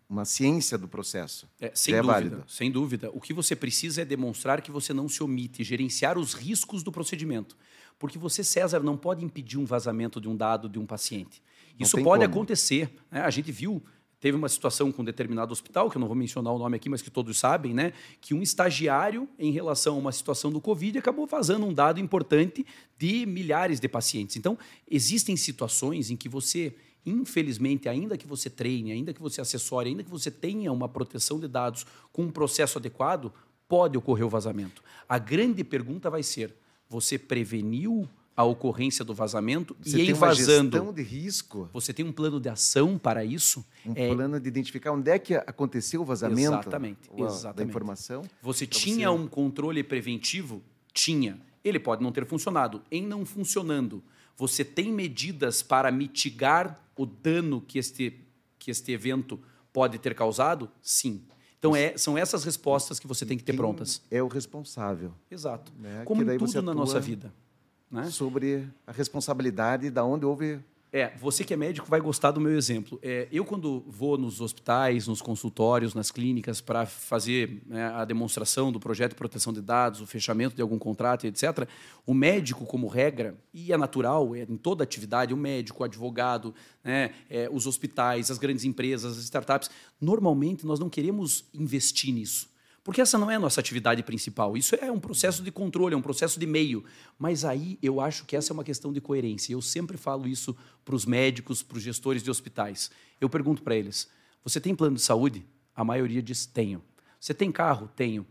uma 0.08 0.24
ciência 0.24 0.78
do 0.78 0.88
processo. 0.88 1.48
É, 1.60 1.72
sem 1.74 1.94
é 1.94 1.98
dúvida, 1.98 2.14
válido. 2.14 2.44
sem 2.48 2.72
dúvida. 2.72 3.12
O 3.12 3.20
que 3.20 3.34
você 3.34 3.56
precisa 3.56 4.02
é 4.02 4.06
demonstrar 4.06 4.62
que 4.62 4.72
você 4.72 4.94
não 4.94 5.10
se 5.10 5.22
omite, 5.24 5.64
gerenciar 5.64 6.18
os 6.18 6.34
riscos 6.34 6.84
do 6.84 6.92
procedimento. 6.92 7.58
Porque 8.00 8.18
você, 8.18 8.44
César, 8.44 8.80
não 8.80 8.98
pode 8.98 9.24
impedir 9.24 9.58
um 9.58 9.66
vazamento 9.66 10.22
de 10.22 10.28
um 10.28 10.36
dado 10.36 10.70
de 10.70 10.80
um 10.80 10.86
paciente. 10.86 11.42
Isso 11.80 11.98
pode 11.98 12.24
como. 12.24 12.36
acontecer. 12.36 12.96
Né? 13.12 13.22
A 13.22 13.30
gente 13.30 13.52
viu 13.52 13.84
Teve 14.22 14.38
uma 14.38 14.48
situação 14.48 14.92
com 14.92 15.02
um 15.02 15.06
determinado 15.06 15.52
hospital, 15.52 15.90
que 15.90 15.98
eu 15.98 16.00
não 16.00 16.08
vou 16.08 16.16
mencionar 16.16 16.54
o 16.54 16.60
nome 16.60 16.76
aqui, 16.76 16.88
mas 16.88 17.02
que 17.02 17.10
todos 17.10 17.40
sabem, 17.40 17.74
né? 17.74 17.92
Que 18.22 18.36
um 18.36 18.42
estagiário, 18.44 19.28
em 19.38 19.52
relação 19.52 19.96
a 19.96 19.98
uma 19.98 20.12
situação 20.12 20.52
do 20.52 20.62
Covid, 20.62 21.00
acabou 21.00 21.26
vazando 21.26 21.66
um 21.66 21.74
dado 21.74 22.00
importante 22.00 22.64
de 23.00 23.26
milhares 23.26 23.80
de 23.80 23.90
pacientes. 23.90 24.36
Então, 24.36 24.56
existem 24.88 25.36
situações 25.36 26.12
em 26.12 26.16
que 26.16 26.30
você, 26.30 26.76
infelizmente, 27.04 27.90
ainda 27.90 28.16
que 28.16 28.28
você 28.28 28.48
treine, 28.48 28.92
ainda 28.92 29.12
que 29.12 29.20
você 29.20 29.42
assessore, 29.42 29.90
ainda 29.90 30.04
que 30.04 30.12
você 30.12 30.30
tenha 30.30 30.72
uma 30.72 30.88
proteção 30.88 31.40
de 31.40 31.48
dados 31.48 31.84
com 32.14 32.22
um 32.22 32.32
processo 32.32 32.78
adequado, 32.78 33.34
pode 33.68 33.98
ocorrer 33.98 34.24
o 34.24 34.30
vazamento. 34.30 34.84
A 35.10 35.18
grande 35.18 35.64
pergunta 35.64 36.12
vai 36.12 36.22
ser: 36.22 36.56
você 36.88 37.18
preveniu 37.18 38.08
a 38.42 38.44
ocorrência 38.44 39.06
do 39.06 39.14
vazamento 39.14 39.76
você 39.80 39.98
e 39.98 40.10
em 40.10 40.14
vazando. 40.14 40.78
Gestão 40.78 40.94
de 40.94 41.02
risco. 41.02 41.70
Você 41.72 41.94
tem 41.94 42.04
um 42.04 42.12
plano 42.12 42.40
de 42.40 42.50
ação 42.50 42.98
para 42.98 43.24
isso? 43.24 43.66
Um 43.86 43.94
é... 43.96 44.14
plano 44.14 44.40
de 44.40 44.48
identificar 44.48 44.92
onde 44.92 45.10
é 45.10 45.20
que 45.20 45.36
aconteceu 45.36 46.02
o 46.02 46.06
vazamento 46.06 46.54
exatamente, 46.54 47.10
exatamente. 47.16 47.58
da 47.58 47.64
informação? 47.64 48.24
Você 48.42 48.66
tinha 48.66 49.10
você... 49.10 49.22
um 49.22 49.28
controle 49.28 49.84
preventivo? 49.84 50.62
Tinha. 50.94 51.40
Ele 51.64 51.80
pode 51.80 52.04
não 52.04 52.12
ter 52.12 52.26
funcionado. 52.26 52.82
Em 52.92 53.06
não 53.06 53.26
funcionando, 53.26 54.04
você 54.36 54.66
tem 54.66 54.92
medidas 54.92 55.62
para 55.62 55.92
mitigar 55.92 56.84
o 56.98 57.06
dano 57.06 57.62
que 57.62 57.78
este, 57.78 58.20
que 58.58 58.72
este 58.72 58.92
evento 58.92 59.40
pode 59.72 60.00
ter 60.00 60.16
causado? 60.16 60.70
Sim. 60.82 61.24
Então, 61.60 61.76
é, 61.76 61.96
são 61.96 62.18
essas 62.18 62.44
respostas 62.44 63.00
que 63.00 63.06
você 63.06 63.24
tem 63.24 63.38
que 63.38 63.44
ter 63.44 63.56
prontas. 63.56 64.02
É 64.10 64.24
o 64.24 64.28
responsável. 64.28 65.14
Exato. 65.30 65.72
Né? 65.78 66.02
Como 66.06 66.24
em 66.24 66.38
tudo 66.40 66.62
na 66.64 66.74
nossa 66.74 67.00
vida 67.00 67.32
né? 67.92 68.10
sobre 68.10 68.68
a 68.88 68.92
responsabilidade 68.92 69.90
da 69.90 70.04
onde 70.04 70.26
houve 70.26 70.60
é, 70.94 71.14
você 71.18 71.46
que 71.46 71.54
é 71.54 71.58
médico 71.58 71.88
vai 71.90 72.02
gostar 72.02 72.32
do 72.32 72.42
meu 72.42 72.58
exemplo. 72.58 73.00
É, 73.02 73.26
eu, 73.32 73.46
quando 73.46 73.82
vou 73.88 74.18
nos 74.18 74.42
hospitais, 74.42 75.08
nos 75.08 75.22
consultórios, 75.22 75.94
nas 75.94 76.12
clínicas, 76.12 76.60
para 76.60 76.86
fazer 76.86 77.62
né, 77.66 77.86
a 77.94 78.04
demonstração 78.04 78.74
do 78.74 78.80
projeto 78.80 79.12
de 79.12 79.16
proteção 79.16 79.54
de 79.54 79.62
dados, 79.62 80.02
o 80.02 80.06
fechamento 80.06 80.54
de 80.54 80.62
algum 80.62 80.78
contrato, 80.78 81.26
etc., 81.26 81.66
o 82.06 82.14
médico, 82.14 82.66
como 82.66 82.88
regra, 82.90 83.38
e 83.54 83.72
é 83.72 83.78
natural, 83.78 84.36
é, 84.36 84.42
em 84.42 84.58
toda 84.58 84.84
atividade, 84.84 85.34
o 85.34 85.38
médico, 85.38 85.82
o 85.82 85.86
advogado, 85.86 86.54
né, 86.84 87.12
é, 87.30 87.50
os 87.50 87.66
hospitais, 87.66 88.30
as 88.30 88.38
grandes 88.38 88.66
empresas, 88.66 89.18
as 89.18 89.24
startups, 89.24 89.70
normalmente 90.00 90.66
nós 90.66 90.78
não 90.78 90.90
queremos 90.90 91.46
investir 91.54 92.14
nisso. 92.14 92.51
Porque 92.84 93.00
essa 93.00 93.18
não 93.18 93.30
é 93.30 93.36
a 93.36 93.40
nossa 93.40 93.60
atividade 93.60 94.02
principal. 94.02 94.58
Isso 94.58 94.76
é 94.76 94.92
um 94.92 95.00
processo 95.00 95.44
de 95.44 95.52
controle, 95.52 95.94
é 95.94 95.98
um 95.98 96.02
processo 96.02 96.40
de 96.40 96.48
meio. 96.48 96.84
Mas 97.18 97.46
aí 97.46 97.78
eu 97.82 98.02
acho 98.02 98.26
que 98.26 98.36
essa 98.36 98.52
é 98.52 98.56
uma 98.56 98.64
questão 98.64 98.92
de 98.92 99.00
coerência. 99.00 99.54
Eu 99.54 99.62
sempre 99.62 99.98
falo 99.98 100.28
isso 100.28 100.56
para 100.84 100.96
os 100.96 101.06
médicos, 101.06 101.62
para 101.62 101.78
os 101.78 101.84
gestores 101.84 102.24
de 102.24 102.32
hospitais. 102.32 102.90
Eu 103.20 103.30
pergunto 103.30 103.62
para 103.62 103.76
eles: 103.76 104.10
você 104.44 104.60
tem 104.60 104.74
plano 104.74 104.96
de 104.96 105.02
saúde? 105.02 105.46
A 105.76 105.84
maioria 105.84 106.24
diz: 106.24 106.46
tenho. 106.46 106.82
Você 107.20 107.36
tem 107.36 107.52
carro? 107.52 107.88
Tenho. 107.96 108.26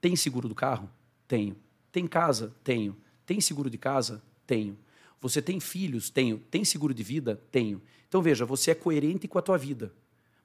Tem 0.00 0.14
seguro 0.14 0.48
do 0.48 0.54
carro? 0.54 0.88
Tenho. 1.26 1.56
Tem 1.90 2.06
casa? 2.06 2.54
Tenho. 2.62 2.96
Tem 3.24 3.40
seguro 3.40 3.68
de 3.68 3.76
casa? 3.78 4.22
Tenho. 4.46 4.78
Você 5.20 5.42
tem 5.42 5.58
filhos? 5.58 6.10
Tenho. 6.10 6.38
Tem 6.48 6.64
seguro 6.64 6.94
de 6.94 7.02
vida? 7.02 7.42
Tenho. 7.50 7.82
Então 8.08 8.22
veja, 8.22 8.46
você 8.46 8.70
é 8.70 8.74
coerente 8.74 9.26
com 9.26 9.36
a 9.36 9.42
tua 9.42 9.58
vida 9.58 9.92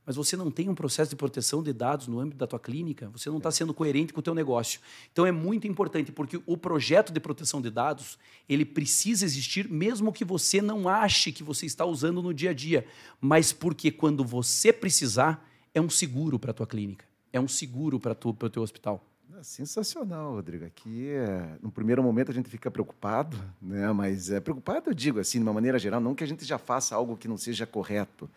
mas 0.06 0.16
você 0.16 0.36
não 0.36 0.50
tem 0.50 0.68
um 0.70 0.76
processo 0.76 1.10
de 1.10 1.16
proteção 1.16 1.62
de 1.62 1.72
dados 1.72 2.08
no 2.08 2.20
âmbito 2.20 2.38
da 2.38 2.48
tua 2.48 2.60
clínica, 2.60 3.10
você 3.10 3.30
não 3.30 3.38
está 3.38 3.50
é. 3.50 3.52
sendo 3.52 3.74
coerente 3.74 4.14
com 4.14 4.20
o 4.20 4.24
teu 4.24 4.34
negócio. 4.34 4.80
Então 5.12 5.26
é 5.26 5.32
muito 5.32 5.68
importante, 5.68 6.12
porque 6.12 6.42
o 6.46 6.58
projeto 6.58 7.14
de 7.14 7.20
proteção 7.20 7.62
de 7.62 7.70
dados, 7.70 8.18
ele 8.50 8.66
precisa 8.66 9.26
existir 9.26 9.70
mesmo 9.70 10.12
que 10.12 10.26
você 10.26 10.62
não 10.62 10.90
ache 10.90 11.32
que 11.32 11.44
você 11.44 11.66
está 11.66 11.86
usando 11.86 12.22
no 12.22 12.34
dia 12.34 12.50
a 12.50 12.54
dia, 12.54 12.86
mas 13.20 13.54
porque 13.54 13.92
quando 13.92 14.24
você 14.24 14.74
precisar, 14.74 15.48
é 15.74 15.80
um 15.80 15.90
seguro 15.90 16.38
para 16.38 16.52
a 16.52 16.54
tua 16.54 16.68
clínica, 16.68 17.06
é 17.32 17.40
um 17.40 17.48
seguro 17.48 18.00
para 18.00 18.12
o 18.12 18.50
teu 18.50 18.62
hospital. 18.62 19.06
É 19.38 19.44
sensacional, 19.44 20.34
Rodrigo. 20.34 20.66
Aqui, 20.66 21.10
é, 21.10 21.58
no 21.64 21.72
primeiro 21.72 22.04
momento, 22.04 22.30
a 22.30 22.34
gente 22.34 22.50
fica 22.50 22.70
preocupado, 22.70 23.36
né? 23.62 23.92
mas 23.92 24.30
é, 24.30 24.40
preocupado, 24.40 24.90
eu 24.90 24.94
digo 24.94 25.20
assim, 25.20 25.40
de 25.40 25.44
uma 25.44 25.54
maneira 25.54 25.80
geral, 25.80 26.00
não 26.00 26.14
que 26.14 26.24
a 26.24 26.28
gente 26.28 26.46
já 26.46 26.58
faça 26.58 26.96
algo 26.96 27.18
que 27.18 27.28
não 27.28 27.38
seja 27.38 27.66
correto, 27.66 28.30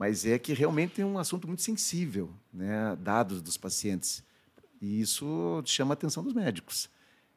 mas 0.00 0.24
é 0.24 0.38
que 0.38 0.54
realmente 0.54 1.02
é 1.02 1.04
um 1.04 1.18
assunto 1.18 1.46
muito 1.46 1.60
sensível, 1.60 2.30
né? 2.50 2.96
dados 3.02 3.42
dos 3.42 3.58
pacientes. 3.58 4.24
E 4.80 4.98
isso 4.98 5.62
chama 5.66 5.92
a 5.92 5.94
atenção 5.94 6.24
dos 6.24 6.32
médicos. 6.32 6.88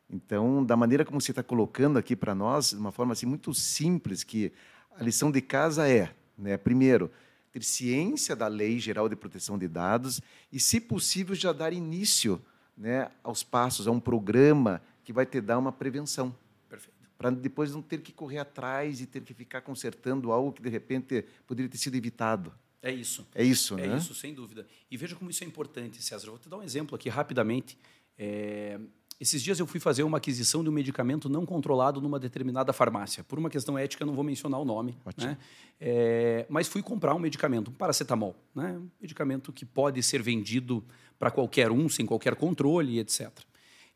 Então, 0.10 0.63
da 0.63 0.77
maneira 0.77 1.03
como 1.03 1.20
você 1.20 1.34
está 1.34 1.43
colocando 1.43 2.00
aqui 2.00 2.15
para 2.15 2.34
nós, 2.34 2.70
de 2.70 2.77
uma 2.77 2.93
forma 2.93 3.12
assim 3.12 3.25
muito 3.25 3.53
simples, 3.53 4.24
que 4.24 4.50
a 4.98 5.03
lição 5.03 5.29
de 5.29 5.41
casa 5.41 5.89
é, 5.89 6.15
né, 6.38 6.55
primeiro, 6.55 7.12
ter 7.51 7.62
ciência 7.65 8.34
da 8.34 8.48
Lei 8.48 8.79
Geral 8.79 9.10
de 9.10 9.15
Proteção 9.17 9.58
de 9.58 9.67
Dados 9.67 10.22
e, 10.50 10.58
se 10.58 10.79
possível, 10.79 11.36
já 11.36 11.51
dar 11.51 11.74
início 11.74 12.41
né, 12.77 13.12
aos 13.22 13.43
passos, 13.43 13.89
a 13.89 13.91
um 13.91 14.00
programa 14.00 14.82
que 15.03 15.12
vai 15.12 15.25
te 15.25 15.41
dar 15.41 15.58
uma 15.58 15.74
prevenção. 15.74 16.34
Para 17.24 17.32
depois 17.32 17.72
não 17.72 17.82
ter 17.82 18.01
que 18.01 18.12
correr 18.12 18.39
atrás 18.39 19.00
e 19.00 19.06
ter 19.06 19.22
que 19.22 19.34
ficar 19.34 19.62
consertando 19.62 20.30
algo 20.30 20.51
que, 20.51 20.62
de 20.62 20.68
repente, 20.68 21.24
poderia 21.48 21.70
ter 21.70 21.77
sido 21.77 21.96
evitado. 21.96 22.53
É 22.82 22.92
isso. 22.92 23.25
É 23.34 23.42
isso, 23.42 23.80
é 23.80 23.88
né? 23.88 23.94
É 23.94 23.98
isso, 23.98 24.13
sem 24.13 24.34
dúvida. 24.34 24.68
E 24.92 24.98
veja 24.98 25.15
como 25.15 25.32
isso 25.32 25.42
é 25.42 25.48
importante, 25.48 26.03
César. 26.03 26.27
Eu 26.27 26.32
vou 26.32 26.39
te 26.39 26.50
dar 26.50 26.58
um 26.58 26.63
exemplo 26.63 26.98
aqui 26.98 27.08
rapidamente. 27.08 27.77
É, 28.18 28.77
esses 29.22 29.42
dias 29.42 29.58
eu 29.58 29.65
fui 29.65 29.80
fazer 29.80 30.03
uma 30.03 30.18
aquisição 30.18 30.62
de 30.65 30.70
um 30.70 30.74
medicamento 30.74 31.30
não 31.30 31.46
controlado 31.46 32.01
numa 32.01 32.20
determinada 32.20 32.74
farmácia. 32.74 33.24
Por 33.24 33.39
uma 33.39 33.50
questão 33.50 33.77
ética, 33.77 34.06
não 34.06 34.13
vou 34.13 34.24
mencionar 34.25 34.60
o 34.60 34.65
nome. 34.65 34.98
Né? 35.15 35.38
É, 35.80 36.46
mas 36.50 36.68
fui 36.68 36.82
comprar 36.82 37.15
um 37.15 37.20
medicamento, 37.20 37.72
um 37.72 37.74
paracetamol. 37.74 38.36
Né? 38.53 38.77
Um 38.77 38.89
medicamento 39.00 39.53
que 39.53 39.65
pode 39.65 40.03
ser 40.03 40.22
vendido 40.22 40.84
para 41.18 41.32
qualquer 41.32 41.72
um, 41.72 41.88
sem 41.88 42.06
qualquer 42.06 42.36
controle, 42.36 43.00
etc. 43.00 43.32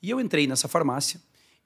E 0.02 0.10
eu 0.10 0.22
entrei 0.22 0.48
nessa 0.48 0.70
farmácia 0.70 1.20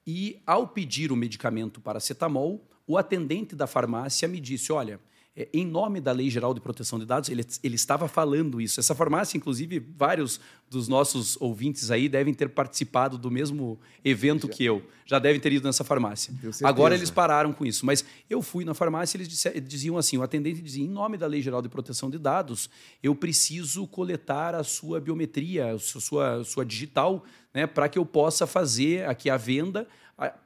e, 0.06 0.40
ao 0.46 0.66
pedir 0.66 1.12
o 1.12 1.16
medicamento 1.16 1.80
paracetamol, 1.80 2.66
o 2.86 2.98
atendente 2.98 3.54
da 3.54 3.66
farmácia 3.66 4.28
me 4.28 4.40
disse: 4.40 4.72
Olha, 4.72 5.00
em 5.34 5.66
nome 5.66 5.98
da 5.98 6.12
Lei 6.12 6.28
Geral 6.28 6.52
de 6.52 6.60
Proteção 6.60 6.98
de 6.98 7.06
Dados, 7.06 7.30
ele, 7.30 7.42
ele 7.62 7.74
estava 7.74 8.06
falando 8.06 8.60
isso. 8.60 8.78
Essa 8.78 8.94
farmácia, 8.94 9.38
inclusive, 9.38 9.78
vários 9.96 10.38
dos 10.68 10.88
nossos 10.88 11.40
ouvintes 11.40 11.90
aí 11.90 12.06
devem 12.06 12.34
ter 12.34 12.50
participado 12.50 13.16
do 13.16 13.30
mesmo 13.30 13.80
evento 14.04 14.46
já. 14.46 14.52
que 14.52 14.64
eu. 14.64 14.82
Já 15.06 15.18
devem 15.18 15.40
ter 15.40 15.50
ido 15.50 15.66
nessa 15.66 15.84
farmácia. 15.84 16.34
Agora 16.62 16.94
eles 16.94 17.10
pararam 17.10 17.50
com 17.50 17.64
isso. 17.64 17.86
Mas 17.86 18.04
eu 18.28 18.42
fui 18.42 18.62
na 18.62 18.74
farmácia 18.74 19.16
e 19.16 19.22
eles 19.22 19.46
diziam 19.66 19.96
assim: 19.96 20.18
o 20.18 20.22
atendente 20.22 20.60
dizia, 20.60 20.84
em 20.84 20.88
nome 20.88 21.16
da 21.16 21.26
Lei 21.26 21.40
Geral 21.40 21.62
de 21.62 21.68
Proteção 21.68 22.10
de 22.10 22.18
Dados, 22.18 22.68
eu 23.02 23.14
preciso 23.14 23.86
coletar 23.86 24.54
a 24.54 24.62
sua 24.62 25.00
biometria, 25.00 25.72
a 25.72 25.78
sua, 25.78 26.44
sua 26.44 26.64
digital, 26.64 27.24
né, 27.54 27.66
para 27.66 27.88
que 27.88 27.98
eu 27.98 28.04
possa 28.04 28.46
fazer 28.46 29.08
aqui 29.08 29.30
a 29.30 29.38
venda, 29.38 29.88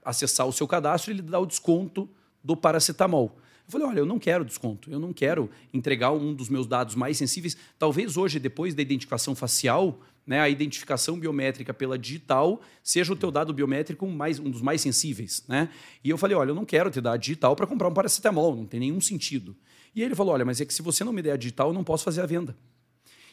acessar 0.04 0.46
o 0.46 0.52
seu 0.52 0.68
cadastro 0.68 1.10
e 1.10 1.14
ele 1.14 1.22
dar 1.22 1.40
o 1.40 1.46
desconto 1.46 2.08
do 2.42 2.56
paracetamol. 2.56 3.36
Eu 3.66 3.72
falei, 3.72 3.86
olha, 3.88 3.98
eu 3.98 4.06
não 4.06 4.18
quero 4.18 4.44
desconto, 4.44 4.90
eu 4.90 5.00
não 5.00 5.12
quero 5.12 5.50
entregar 5.74 6.12
um 6.12 6.32
dos 6.32 6.48
meus 6.48 6.66
dados 6.66 6.94
mais 6.94 7.16
sensíveis. 7.16 7.56
Talvez 7.78 8.16
hoje, 8.16 8.38
depois 8.38 8.74
da 8.74 8.82
identificação 8.82 9.34
facial, 9.34 10.00
né, 10.24 10.40
a 10.40 10.48
identificação 10.48 11.18
biométrica 11.18 11.74
pela 11.74 11.98
digital 11.98 12.60
seja 12.82 13.12
o 13.12 13.16
teu 13.16 13.30
dado 13.30 13.52
biométrico 13.52 14.06
mais, 14.06 14.38
um 14.38 14.50
dos 14.50 14.62
mais 14.62 14.80
sensíveis. 14.80 15.42
Né? 15.48 15.68
E 16.04 16.10
eu 16.10 16.16
falei, 16.16 16.36
olha, 16.36 16.50
eu 16.50 16.54
não 16.54 16.64
quero 16.64 16.90
te 16.90 17.00
dar 17.00 17.12
a 17.12 17.16
digital 17.16 17.56
para 17.56 17.66
comprar 17.66 17.88
um 17.88 17.94
paracetamol, 17.94 18.54
não 18.54 18.66
tem 18.66 18.80
nenhum 18.80 19.00
sentido. 19.00 19.56
E 19.94 20.02
ele 20.02 20.14
falou, 20.14 20.34
olha, 20.34 20.44
mas 20.44 20.60
é 20.60 20.64
que 20.64 20.74
se 20.74 20.82
você 20.82 21.02
não 21.02 21.12
me 21.12 21.22
der 21.22 21.32
a 21.32 21.36
digital, 21.36 21.68
eu 21.68 21.74
não 21.74 21.82
posso 21.82 22.04
fazer 22.04 22.20
a 22.20 22.26
venda. 22.26 22.56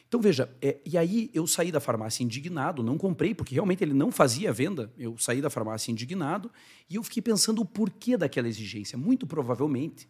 Então, 0.08 0.22
veja, 0.22 0.48
é, 0.62 0.78
e 0.86 0.96
aí 0.96 1.32
eu 1.34 1.48
saí 1.48 1.72
da 1.72 1.80
farmácia 1.80 2.24
indignado, 2.24 2.84
não 2.84 3.00
comprei, 3.00 3.34
porque 3.34 3.56
realmente 3.56 3.84
ele 3.84 3.96
não 3.96 4.12
fazia 4.12 4.54
venda. 4.54 4.94
Eu 4.96 5.18
saí 5.18 5.42
da 5.42 5.50
farmácia 5.50 5.92
indignado 5.92 6.52
e 6.88 6.96
eu 6.96 7.04
fiquei 7.04 7.22
pensando 7.22 7.62
o 7.62 7.66
porquê 7.66 8.16
daquela 8.16 8.48
exigência. 8.48 8.96
Muito 8.96 9.26
provavelmente, 9.26 10.08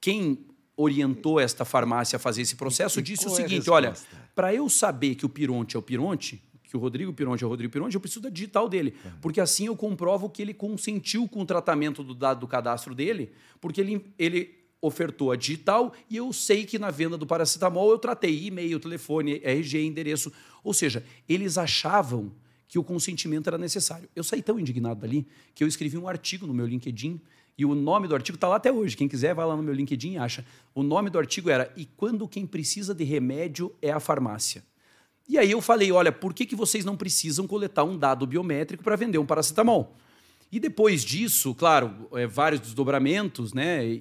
quem 0.00 0.46
orientou 0.76 1.40
esta 1.40 1.64
farmácia 1.64 2.16
a 2.16 2.18
fazer 2.18 2.42
esse 2.42 2.56
processo 2.56 3.00
disse 3.00 3.26
o 3.26 3.32
é 3.32 3.34
seguinte: 3.34 3.70
olha, 3.70 3.94
para 4.34 4.54
eu 4.54 4.68
saber 4.68 5.14
que 5.14 5.24
o 5.24 5.28
Pironte 5.28 5.76
é 5.76 5.78
o 5.78 5.82
Pironte, 5.82 6.42
que 6.64 6.76
o 6.76 6.80
Rodrigo 6.80 7.12
Pironte 7.12 7.42
é 7.42 7.46
o 7.46 7.50
Rodrigo 7.50 7.72
Pironte, 7.72 7.94
eu 7.94 8.00
preciso 8.00 8.20
da 8.20 8.28
digital 8.28 8.68
dele. 8.68 8.94
Uhum. 9.04 9.10
Porque 9.22 9.40
assim 9.40 9.66
eu 9.66 9.76
comprovo 9.76 10.28
que 10.28 10.42
ele 10.42 10.52
consentiu 10.52 11.26
com 11.28 11.40
o 11.40 11.46
tratamento 11.46 12.02
do 12.02 12.14
dado 12.14 12.40
do 12.40 12.46
cadastro 12.46 12.94
dele, 12.94 13.32
porque 13.60 13.80
ele, 13.80 14.04
ele 14.18 14.54
ofertou 14.80 15.32
a 15.32 15.36
digital 15.36 15.92
e 16.10 16.16
eu 16.16 16.32
sei 16.32 16.64
que 16.64 16.78
na 16.78 16.90
venda 16.90 17.16
do 17.16 17.26
paracetamol 17.26 17.90
eu 17.90 17.98
tratei 17.98 18.46
e-mail, 18.46 18.78
telefone, 18.78 19.40
RG, 19.42 19.84
endereço. 19.84 20.32
Ou 20.62 20.74
seja, 20.74 21.04
eles 21.28 21.56
achavam 21.56 22.32
que 22.68 22.78
o 22.78 22.84
consentimento 22.84 23.46
era 23.46 23.56
necessário. 23.56 24.08
Eu 24.14 24.24
saí 24.24 24.42
tão 24.42 24.58
indignado 24.58 25.00
dali 25.00 25.26
que 25.54 25.62
eu 25.62 25.68
escrevi 25.68 25.96
um 25.96 26.08
artigo 26.08 26.46
no 26.46 26.52
meu 26.52 26.66
LinkedIn 26.66 27.20
e 27.58 27.64
o 27.64 27.74
nome 27.74 28.06
do 28.06 28.14
artigo 28.14 28.36
está 28.36 28.48
lá 28.48 28.56
até 28.56 28.70
hoje. 28.70 28.96
Quem 28.96 29.08
quiser, 29.08 29.34
vai 29.34 29.46
lá 29.46 29.56
no 29.56 29.62
meu 29.62 29.72
LinkedIn 29.72 30.12
e 30.12 30.18
acha. 30.18 30.44
O 30.74 30.82
nome 30.82 31.08
do 31.08 31.18
artigo 31.18 31.48
era 31.48 31.72
E 31.76 31.86
quando 31.96 32.28
quem 32.28 32.46
precisa 32.46 32.94
de 32.94 33.02
remédio 33.02 33.74
é 33.80 33.90
a 33.90 34.00
farmácia. 34.00 34.62
E 35.28 35.38
aí 35.38 35.50
eu 35.50 35.62
falei: 35.62 35.90
olha, 35.90 36.12
por 36.12 36.34
que, 36.34 36.44
que 36.44 36.54
vocês 36.54 36.84
não 36.84 36.96
precisam 36.96 37.46
coletar 37.46 37.84
um 37.84 37.96
dado 37.96 38.26
biométrico 38.26 38.84
para 38.84 38.94
vender 38.94 39.18
um 39.18 39.26
paracetamol? 39.26 39.96
E 40.52 40.60
depois 40.60 41.04
disso, 41.04 41.54
claro, 41.54 42.08
é, 42.12 42.26
vários 42.26 42.60
desdobramentos, 42.60 43.52
né? 43.52 43.84
E, 43.84 43.98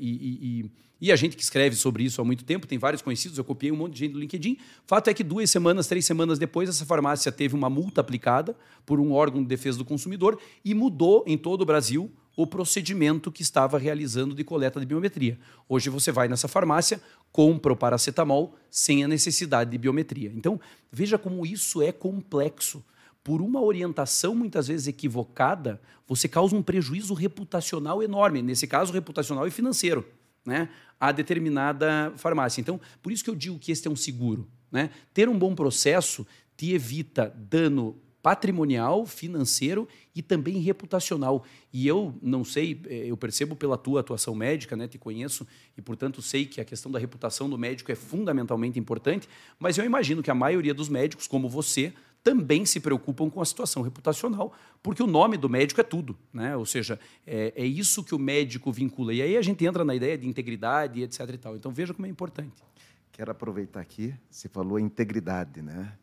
e, 0.62 0.72
e, 1.02 1.12
a 1.12 1.16
gente 1.16 1.36
que 1.36 1.42
escreve 1.42 1.76
sobre 1.76 2.04
isso 2.04 2.22
há 2.22 2.26
muito 2.26 2.44
tempo, 2.44 2.68
tem 2.68 2.78
vários 2.78 3.02
conhecidos, 3.02 3.38
eu 3.38 3.44
copiei 3.44 3.72
um 3.72 3.76
monte 3.76 3.94
de 3.94 4.00
gente 4.00 4.12
do 4.14 4.20
LinkedIn. 4.20 4.58
Fato 4.86 5.10
é 5.10 5.14
que 5.14 5.24
duas 5.24 5.50
semanas, 5.50 5.88
três 5.88 6.06
semanas 6.06 6.38
depois, 6.38 6.70
essa 6.70 6.86
farmácia 6.86 7.32
teve 7.32 7.56
uma 7.56 7.70
multa 7.70 8.02
aplicada 8.02 8.56
por 8.86 9.00
um 9.00 9.12
órgão 9.12 9.42
de 9.42 9.48
defesa 9.48 9.78
do 9.78 9.86
consumidor 9.86 10.40
e 10.64 10.76
mudou 10.76 11.24
em 11.26 11.38
todo 11.38 11.62
o 11.62 11.66
Brasil 11.66 12.12
o 12.36 12.46
procedimento 12.46 13.32
que 13.32 13.42
estava 13.42 13.78
realizando 13.78 14.36
de 14.36 14.44
coleta 14.44 14.80
de 14.80 14.86
biometria. 14.86 15.40
Hoje 15.70 15.90
você 15.90 16.12
vai 16.12 16.28
nessa 16.28 16.48
farmácia, 16.48 17.02
compra 17.32 17.74
o 17.74 17.76
paracetamol 17.76 18.56
sem 18.70 19.04
a 19.04 19.08
necessidade 19.08 19.72
de 19.72 19.78
biometria. 19.78 20.32
Então, 20.36 20.60
veja 20.92 21.18
como 21.18 21.46
isso 21.46 21.82
é 21.82 21.92
complexo. 21.92 22.84
Por 23.24 23.42
uma 23.42 23.62
orientação 23.62 24.36
muitas 24.36 24.68
vezes 24.68 24.88
equivocada, 24.88 25.82
você 26.08 26.28
causa 26.28 26.56
um 26.56 26.62
prejuízo 26.62 27.14
reputacional 27.14 28.04
enorme, 28.04 28.42
nesse 28.42 28.68
caso 28.68 28.94
reputacional 28.94 29.48
e 29.48 29.52
financeiro, 29.52 30.06
né, 30.46 30.70
a 31.00 31.12
determinada 31.12 32.14
farmácia. 32.18 32.62
Então, 32.62 32.80
por 33.02 33.12
isso 33.12 33.24
que 33.24 33.30
eu 33.30 33.36
digo 33.36 33.58
que 33.58 33.72
este 33.72 33.88
é 33.88 33.92
um 33.92 33.96
seguro, 33.96 34.48
né? 34.72 34.92
Ter 35.14 35.28
um 35.28 35.38
bom 35.38 35.56
processo 35.56 36.26
te 36.56 36.74
evita 36.74 37.34
dano 37.36 38.00
patrimonial, 38.26 39.06
financeiro 39.06 39.88
e 40.16 40.20
também 40.20 40.58
reputacional. 40.58 41.46
E 41.72 41.88
eu 41.88 42.12
não 42.24 42.44
sei, 42.44 42.82
eh, 42.88 43.06
eu 43.06 43.16
percebo 43.16 43.56
pela 43.56 43.78
tua 43.78 44.00
atuação 44.00 44.34
médica, 44.34 44.76
né, 44.76 44.88
te 44.88 44.98
conheço 44.98 45.46
e 45.78 45.82
portanto 45.82 46.24
sei 46.24 46.48
que 46.48 46.60
a 46.60 46.66
questão 46.66 46.92
da 46.92 46.98
reputação 46.98 47.48
do 47.48 47.56
médico 47.56 47.92
é 47.92 47.96
fundamentalmente 47.96 48.80
importante, 48.80 49.30
mas 49.60 49.78
eu 49.78 49.86
imagino 49.86 50.24
que 50.24 50.32
a 50.32 50.34
maioria 50.34 50.74
dos 50.74 50.90
médicos, 50.90 51.28
como 51.28 51.48
você, 51.48 51.94
também 52.24 52.66
se 52.66 52.80
preocupam 52.80 53.30
com 53.30 53.40
a 53.40 53.46
situação 53.46 53.84
reputacional, 53.84 54.52
porque 54.82 55.04
o 55.04 55.08
nome 55.08 55.38
do 55.38 55.48
médico 55.48 55.80
é 55.80 55.84
tudo, 55.84 56.18
né? 56.34 56.58
Ou 56.58 56.66
seja, 56.66 57.00
é, 57.28 57.54
é 57.56 57.64
isso 57.64 58.04
que 58.04 58.16
o 58.16 58.18
médico 58.18 58.72
vincula. 58.72 59.14
E 59.14 59.22
aí 59.22 59.38
a 59.38 59.42
gente 59.44 59.64
entra 59.64 59.86
na 59.86 59.94
ideia 59.94 60.18
de 60.18 60.28
integridade, 60.28 61.04
etc. 61.04 61.20
E 61.32 61.38
tal. 61.38 61.56
Então 61.56 61.72
veja 61.72 61.94
como 61.94 62.08
é 62.08 62.10
importante. 62.10 62.64
Quero 63.12 63.30
aproveitar 63.30 63.82
aqui, 63.82 64.16
você 64.28 64.50
falou 64.50 64.80
integridade, 64.80 65.62
né? 65.62 65.96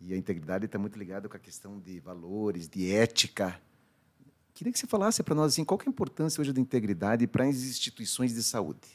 E 0.00 0.14
a 0.14 0.16
integridade 0.16 0.66
está 0.66 0.78
muito 0.78 0.98
ligada 0.98 1.28
com 1.28 1.36
a 1.36 1.40
questão 1.40 1.78
de 1.78 1.98
valores, 2.00 2.68
de 2.68 2.92
ética. 2.92 3.60
Queria 4.54 4.72
que 4.72 4.78
você 4.78 4.86
falasse 4.86 5.22
para 5.22 5.34
nós 5.34 5.52
assim, 5.52 5.64
qual 5.64 5.78
é 5.80 5.84
a 5.86 5.88
importância 5.88 6.40
hoje 6.40 6.52
da 6.52 6.60
integridade 6.60 7.26
para 7.26 7.44
as 7.44 7.56
instituições 7.56 8.34
de 8.34 8.42
saúde, 8.42 8.88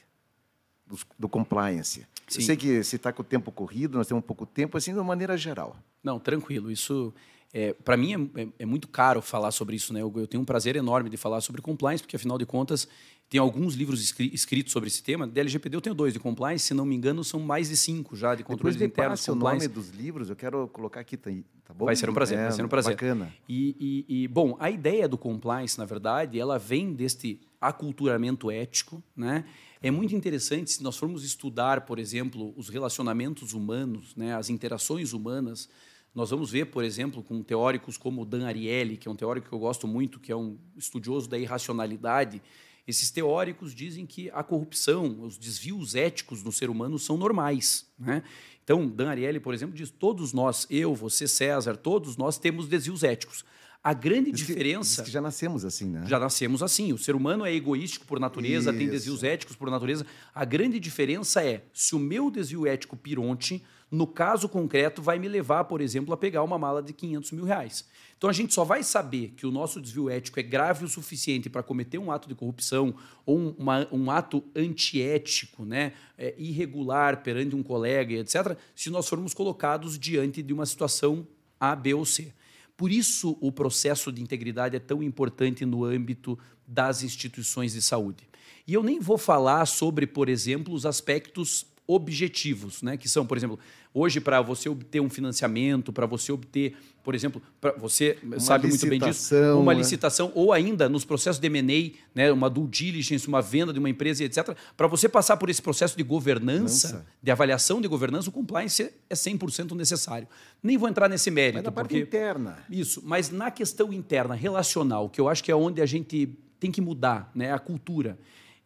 do, 0.85 0.97
do 1.17 1.29
compliance. 1.29 2.05
Sim. 2.27 2.39
Eu 2.39 2.45
sei 2.45 2.57
que 2.57 2.83
você 2.83 2.95
está 2.95 3.11
com 3.11 3.21
o 3.21 3.25
tempo 3.25 3.51
corrido, 3.51 3.97
nós 3.97 4.07
temos 4.07 4.23
pouco 4.23 4.45
tempo, 4.45 4.77
assim, 4.77 4.91
de 4.91 4.97
uma 4.97 5.03
maneira 5.03 5.37
geral. 5.37 5.75
Não, 6.01 6.19
tranquilo. 6.19 6.71
Isso, 6.71 7.13
é, 7.53 7.71
para 7.71 7.95
mim, 7.95 8.31
é, 8.35 8.41
é, 8.41 8.47
é, 8.59 8.65
muito 8.65 8.87
caro 8.87 9.21
falar 9.21 9.51
sobre 9.51 9.75
isso. 9.75 9.93
Né? 9.93 10.01
Eu, 10.01 10.11
eu, 10.15 10.25
tenho 10.25 10.41
um 10.41 10.45
prazer 10.45 10.75
enorme 10.75 11.07
de 11.07 11.17
falar 11.17 11.39
sobre 11.39 11.61
compliance, 11.61 12.01
porque, 12.01 12.15
afinal 12.15 12.35
de 12.39 12.47
contas, 12.47 12.87
tem 13.29 13.39
alguns 13.39 13.75
livros 13.75 14.01
escritos 14.19 14.73
sobre 14.73 14.87
esse 14.87 15.03
tema. 15.03 15.27
De 15.27 15.39
LGPD 15.39 15.77
eu 15.77 15.81
tenho 15.81 15.95
dois 15.95 16.13
de 16.13 16.19
compliance, 16.19 16.65
se 16.65 16.73
não 16.73 16.83
me 16.83 16.95
engano, 16.95 17.23
são 17.23 17.39
mais 17.39 17.69
de 17.69 17.77
cinco 17.77 18.15
já 18.15 18.33
de 18.33 18.43
controle 18.43 18.75
Depois 18.75 19.17
interno. 19.19 19.35
o 19.35 19.35
nome 19.35 19.67
dos 19.67 19.89
livros, 19.91 20.31
eu 20.31 20.35
quero 20.35 20.67
colocar 20.69 20.99
aqui, 20.99 21.15
tá, 21.15 21.29
tá 21.63 21.73
bom? 21.75 21.85
Vai 21.85 21.95
ser 21.95 22.09
um 22.09 22.13
prazer, 22.13 22.39
é, 22.39 22.43
vai 22.43 22.51
ser 22.51 22.65
um 22.65 22.67
prazer. 22.67 22.93
Bacana. 22.93 23.31
E, 23.47 24.05
e, 24.07 24.23
e, 24.23 24.27
bom, 24.27 24.57
a 24.59 24.71
ideia 24.71 25.07
do 25.07 25.17
compliance, 25.17 25.77
na 25.77 25.85
verdade, 25.85 26.39
ela 26.39 26.57
vem 26.57 26.91
deste 26.91 27.39
aculturamento 27.61 28.49
ético, 28.49 29.01
né? 29.15 29.45
É 29.81 29.91
muito 29.91 30.15
interessante 30.15 30.71
se 30.71 30.81
nós 30.81 30.97
formos 30.97 31.23
estudar, 31.23 31.81
por 31.81 31.99
exemplo, 31.99 32.53
os 32.55 32.69
relacionamentos 32.69 33.53
humanos, 33.53 34.15
né, 34.15 34.33
as 34.33 34.49
interações 34.49 35.11
humanas, 35.11 35.67
nós 36.13 36.29
vamos 36.29 36.51
ver, 36.51 36.65
por 36.65 36.83
exemplo, 36.83 37.23
com 37.23 37.41
teóricos 37.41 37.97
como 37.97 38.23
Dan 38.25 38.45
Ariely, 38.45 38.97
que 38.97 39.07
é 39.07 39.11
um 39.11 39.15
teórico 39.15 39.47
que 39.49 39.53
eu 39.53 39.59
gosto 39.59 39.87
muito, 39.87 40.19
que 40.19 40.31
é 40.31 40.35
um 40.35 40.57
estudioso 40.77 41.27
da 41.27 41.37
irracionalidade, 41.39 42.41
esses 42.85 43.09
teóricos 43.09 43.73
dizem 43.73 44.05
que 44.05 44.29
a 44.31 44.43
corrupção, 44.43 45.21
os 45.21 45.37
desvios 45.37 45.95
éticos 45.95 46.43
no 46.43 46.51
ser 46.51 46.69
humano 46.69 46.99
são 46.99 47.15
normais. 47.17 47.87
Né? 47.97 48.21
Então, 48.63 48.87
Dan 48.87 49.09
Ariely, 49.09 49.39
por 49.39 49.53
exemplo, 49.53 49.73
diz: 49.75 49.89
todos 49.89 50.33
nós, 50.33 50.67
eu, 50.69 50.93
você, 50.93 51.27
César, 51.27 51.75
todos 51.77 52.17
nós 52.17 52.37
temos 52.37 52.67
desvios 52.67 53.01
éticos. 53.03 53.45
A 53.81 53.93
grande 53.93 54.31
Diz 54.31 54.41
que- 54.41 54.47
diferença. 54.53 55.01
diz 55.01 55.05
que 55.05 55.11
já 55.11 55.19
nascemos 55.21 55.65
assim, 55.65 55.89
né? 55.89 56.05
Já 56.07 56.17
nascemos 56.17 56.63
assim. 56.63 56.93
O 56.93 56.97
ser 56.97 57.15
humano 57.15 57.45
é 57.45 57.53
egoístico 57.53 58.05
por 58.05 58.17
natureza, 58.17 58.71
tem 58.71 58.83
Isso. 58.83 58.91
desvios 58.91 59.23
éticos 59.23 59.57
por 59.57 59.69
natureza. 59.69 60.05
A 60.33 60.45
grande 60.45 60.79
diferença 60.79 61.43
é 61.43 61.65
se 61.73 61.93
o 61.93 61.99
meu 61.99 62.31
desvio 62.31 62.65
ético 62.65 62.95
pironte, 62.95 63.61
no 63.93 64.07
caso 64.07 64.49
concreto, 64.49 65.03
vai 65.03 65.19
me 65.19 65.27
levar, 65.27 65.65
por 65.65 65.79
exemplo, 65.79 66.11
a 66.15 66.17
pegar 66.17 66.41
uma 66.41 66.57
mala 66.57 66.81
de 66.81 66.91
500 66.93 67.31
mil 67.33 67.45
reais. 67.45 67.87
Então 68.17 68.27
a 68.27 68.33
gente 68.33 68.51
só 68.51 68.63
vai 68.63 68.81
saber 68.81 69.33
que 69.37 69.45
o 69.45 69.51
nosso 69.51 69.79
desvio 69.79 70.09
ético 70.09 70.39
é 70.39 70.43
grave 70.43 70.83
o 70.83 70.87
suficiente 70.87 71.47
para 71.47 71.61
cometer 71.61 71.99
um 71.99 72.11
ato 72.11 72.27
de 72.27 72.33
corrupção 72.33 72.95
ou 73.23 73.37
um, 73.37 73.49
uma- 73.55 73.87
um 73.91 74.09
ato 74.09 74.43
antiético, 74.55 75.63
né, 75.63 75.93
é, 76.17 76.33
irregular 76.39 77.21
perante 77.21 77.55
um 77.55 77.61
colega, 77.61 78.15
etc., 78.15 78.57
se 78.75 78.89
nós 78.89 79.07
formos 79.07 79.31
colocados 79.31 79.99
diante 79.99 80.41
de 80.41 80.53
uma 80.53 80.65
situação 80.65 81.27
A, 81.59 81.75
B 81.75 81.93
ou 81.93 82.03
C. 82.03 82.33
Por 82.75 82.91
isso, 82.91 83.37
o 83.39 83.51
processo 83.51 84.11
de 84.11 84.23
integridade 84.23 84.75
é 84.75 84.79
tão 84.79 85.03
importante 85.03 85.65
no 85.65 85.85
âmbito 85.85 86.37
das 86.67 87.03
instituições 87.03 87.73
de 87.73 87.81
saúde. 87.83 88.27
E 88.65 88.73
eu 88.73 88.81
nem 88.81 88.99
vou 88.99 89.19
falar 89.19 89.67
sobre, 89.67 90.07
por 90.07 90.29
exemplo, 90.29 90.73
os 90.73 90.83
aspectos 90.83 91.67
objetivos, 91.85 92.81
né? 92.81 92.95
que 92.95 93.09
são, 93.09 93.25
por 93.25 93.35
exemplo, 93.35 93.59
hoje, 93.93 94.21
para 94.21 94.41
você 94.41 94.69
obter 94.69 95.01
um 95.01 95.09
financiamento, 95.09 95.91
para 95.91 96.05
você 96.05 96.31
obter, 96.31 96.75
por 97.03 97.13
exemplo, 97.13 97.41
para 97.59 97.73
você 97.73 98.17
sabe 98.39 98.67
muito 98.67 98.87
bem 98.87 98.99
disso, 98.99 99.35
uma 99.57 99.73
né? 99.73 99.79
licitação, 99.79 100.31
ou 100.33 100.53
ainda 100.53 100.87
nos 100.87 101.03
processos 101.03 101.39
de 101.39 101.47
M&A, 101.47 101.91
né? 102.15 102.31
uma 102.31 102.49
due 102.49 102.67
diligence, 102.67 103.27
uma 103.27 103.41
venda 103.41 103.73
de 103.73 103.79
uma 103.79 103.89
empresa, 103.89 104.23
etc., 104.23 104.55
para 104.77 104.87
você 104.87 105.09
passar 105.09 105.35
por 105.37 105.49
esse 105.49 105.61
processo 105.61 105.97
de 105.97 106.03
governança, 106.03 106.87
Governança. 106.87 107.05
de 107.21 107.31
avaliação 107.31 107.81
de 107.81 107.87
governança, 107.87 108.29
o 108.29 108.31
compliance 108.31 108.89
é 109.09 109.13
100% 109.13 109.75
necessário. 109.75 110.27
Nem 110.61 110.77
vou 110.77 110.87
entrar 110.87 111.09
nesse 111.09 111.29
mérito, 111.29 111.55
Mas 111.57 111.65
na 111.65 111.71
parte 111.71 111.89
porque... 111.89 112.03
interna. 112.03 112.59
Isso, 112.69 113.01
mas 113.03 113.29
na 113.29 113.51
questão 113.51 113.91
interna, 113.91 114.33
relacional, 114.33 115.09
que 115.09 115.19
eu 115.19 115.27
acho 115.27 115.43
que 115.43 115.51
é 115.51 115.55
onde 115.55 115.81
a 115.81 115.85
gente 115.85 116.29
tem 116.59 116.71
que 116.71 116.79
mudar, 116.79 117.29
né, 117.35 117.51
a 117.51 117.59
cultura. 117.59 118.17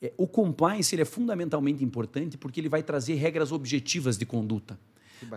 É, 0.02 0.14
o 0.18 0.28
compliance 0.28 0.94
ele 0.94 1.02
é 1.02 1.06
fundamentalmente 1.06 1.84
importante 1.84 2.38
porque 2.38 2.60
ele 2.60 2.70
vai 2.70 2.84
trazer 2.84 3.16
regras 3.16 3.52
objetivas 3.52 4.18
de 4.18 4.26
conduta. 4.26 4.80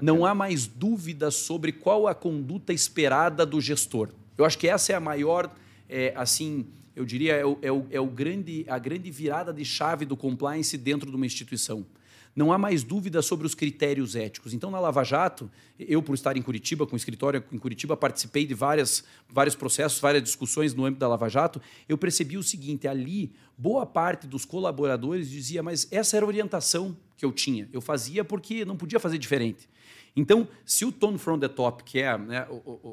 Não 0.02 0.26
há 0.26 0.34
mais 0.34 0.66
dúvida 0.66 1.30
sobre 1.30 1.72
qual 1.72 2.06
a 2.06 2.14
conduta 2.14 2.72
esperada 2.72 3.46
do 3.46 3.60
gestor. 3.60 4.10
Eu 4.36 4.44
acho 4.44 4.58
que 4.58 4.68
essa 4.68 4.92
é 4.92 4.94
a 4.96 5.00
maior, 5.00 5.50
é, 5.88 6.12
assim, 6.14 6.66
eu 6.94 7.04
diria, 7.06 7.34
é, 7.34 7.46
o, 7.46 7.58
é 7.62 7.72
o- 7.72 7.86
é 7.90 7.98
o 8.00 8.06
grande, 8.06 8.66
a 8.68 8.78
grande 8.78 9.10
virada 9.10 9.52
de 9.54 9.64
chave 9.64 10.04
do 10.04 10.16
compliance 10.16 10.76
dentro 10.76 11.08
de 11.10 11.16
uma 11.16 11.24
instituição. 11.24 11.86
Não 12.34 12.52
há 12.52 12.58
mais 12.58 12.84
dúvida 12.84 13.20
sobre 13.22 13.46
os 13.46 13.54
critérios 13.54 14.14
éticos. 14.14 14.54
Então, 14.54 14.70
na 14.70 14.78
Lava 14.78 15.02
Jato, 15.02 15.50
eu, 15.78 16.02
por 16.02 16.14
estar 16.14 16.36
em 16.36 16.42
Curitiba, 16.42 16.86
com 16.86 16.94
escritório 16.94 17.42
em 17.52 17.58
Curitiba, 17.58 17.96
participei 17.96 18.46
de 18.46 18.54
várias, 18.54 19.04
vários 19.28 19.56
processos, 19.56 19.98
várias 19.98 20.22
discussões 20.22 20.72
no 20.72 20.84
âmbito 20.84 21.00
da 21.00 21.08
Lava 21.08 21.28
Jato. 21.28 21.60
Eu 21.88 21.98
percebi 21.98 22.38
o 22.38 22.42
seguinte: 22.42 22.86
ali, 22.86 23.32
boa 23.58 23.84
parte 23.84 24.26
dos 24.26 24.44
colaboradores 24.44 25.28
dizia, 25.28 25.62
mas 25.62 25.88
essa 25.90 26.16
era 26.16 26.24
a 26.24 26.28
orientação 26.28 26.96
que 27.16 27.24
eu 27.24 27.32
tinha. 27.32 27.68
Eu 27.72 27.80
fazia 27.80 28.24
porque 28.24 28.64
não 28.64 28.76
podia 28.76 29.00
fazer 29.00 29.18
diferente. 29.18 29.68
Então, 30.14 30.48
se 30.64 30.84
o 30.84 30.90
tone 30.90 31.18
from 31.18 31.38
the 31.38 31.48
top, 31.48 31.84
que 31.84 32.00
é 32.00 32.16
né, 32.18 32.46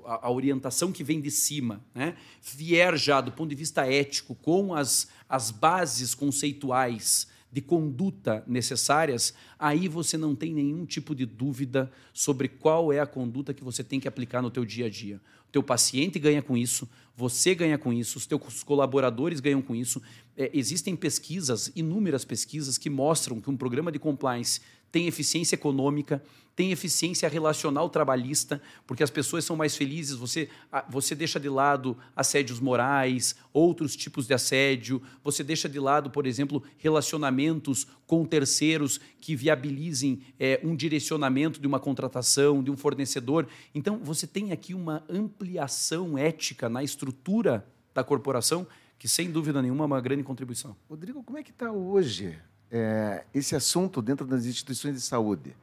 a 0.05 0.29
orientação 0.29 0.91
que 0.91 1.03
vem 1.03 1.19
de 1.19 1.31
cima, 1.31 1.83
né, 1.93 2.15
vier 2.41 2.95
já 2.97 3.21
do 3.21 3.31
ponto 3.31 3.49
de 3.49 3.55
vista 3.55 3.85
ético, 3.91 4.35
com 4.35 4.73
as, 4.73 5.07
as 5.27 5.49
bases 5.49 6.13
conceituais 6.13 7.27
de 7.51 7.61
conduta 7.61 8.43
necessárias, 8.45 9.33
aí 9.57 9.87
você 9.87 10.17
não 10.17 10.35
tem 10.35 10.53
nenhum 10.53 10.85
tipo 10.85 11.15
de 11.15 11.25
dúvida 11.25 11.91
sobre 12.13 12.47
qual 12.47 12.91
é 12.91 12.99
a 12.99 13.05
conduta 13.05 13.53
que 13.53 13.63
você 13.63 13.83
tem 13.83 13.99
que 13.99 14.07
aplicar 14.07 14.41
no 14.41 14.51
teu 14.51 14.65
dia 14.65 14.87
a 14.87 14.89
dia. 14.89 15.21
O 15.47 15.51
teu 15.51 15.63
paciente 15.63 16.19
ganha 16.19 16.41
com 16.41 16.57
isso, 16.57 16.87
você 17.15 17.55
ganha 17.55 17.77
com 17.77 17.93
isso, 17.93 18.17
os 18.17 18.25
teus 18.25 18.63
colaboradores 18.63 19.39
ganham 19.39 19.61
com 19.61 19.75
isso. 19.75 20.01
É, 20.35 20.51
existem 20.53 20.95
pesquisas, 20.95 21.71
inúmeras 21.75 22.25
pesquisas, 22.25 22.77
que 22.77 22.89
mostram 22.89 23.39
que 23.39 23.49
um 23.49 23.57
programa 23.57 23.91
de 23.91 23.97
compliance 23.97 24.61
tem 24.91 25.07
eficiência 25.07 25.55
econômica, 25.55 26.21
tem 26.57 26.71
eficiência 26.71 27.29
relacional 27.29 27.87
trabalhista, 27.87 28.59
porque 28.87 29.03
as 29.03 29.11
pessoas 29.11 29.45
são 29.45 29.55
mais 29.55 29.75
felizes, 29.75 30.15
você, 30.15 30.49
você 30.89 31.13
deixa 31.13 31.39
de 31.39 31.47
lado 31.47 31.95
assédios 32.15 32.59
morais, 32.59 33.35
outros 33.53 33.95
tipos 33.95 34.25
de 34.25 34.33
assédio, 34.33 34.99
você 35.23 35.43
deixa 35.43 35.69
de 35.69 35.79
lado, 35.79 36.09
por 36.09 36.25
exemplo, 36.25 36.63
relacionamentos 36.79 37.85
com 38.07 38.25
terceiros 38.25 38.99
que 39.21 39.35
viabilizem 39.35 40.19
eh, 40.39 40.59
um 40.63 40.75
direcionamento 40.75 41.61
de 41.61 41.67
uma 41.67 41.79
contratação, 41.79 42.63
de 42.63 42.71
um 42.71 42.75
fornecedor. 42.75 43.47
Então, 43.75 43.99
você 43.99 44.25
tem 44.25 44.51
aqui 44.51 44.73
uma 44.73 45.03
ampliação 45.07 46.17
ética 46.17 46.67
na 46.67 46.81
estrutura 46.81 47.67
da 47.93 48.03
corporação, 48.03 48.65
que 48.97 49.07
sem 49.07 49.29
dúvida 49.29 49.61
nenhuma 49.61 49.83
é 49.83 49.85
uma 49.85 50.01
grande 50.01 50.23
contribuição. 50.23 50.75
Rodrigo, 50.89 51.21
como 51.21 51.37
é 51.37 51.43
que 51.43 51.51
está 51.51 51.71
hoje 51.71 52.35
é, 52.71 53.23
esse 53.33 53.55
assunto 53.55 54.01
dentro 54.01 54.25
das 54.25 54.45
instituições 54.45 54.95
de 54.95 55.01
saúde? 55.01 55.55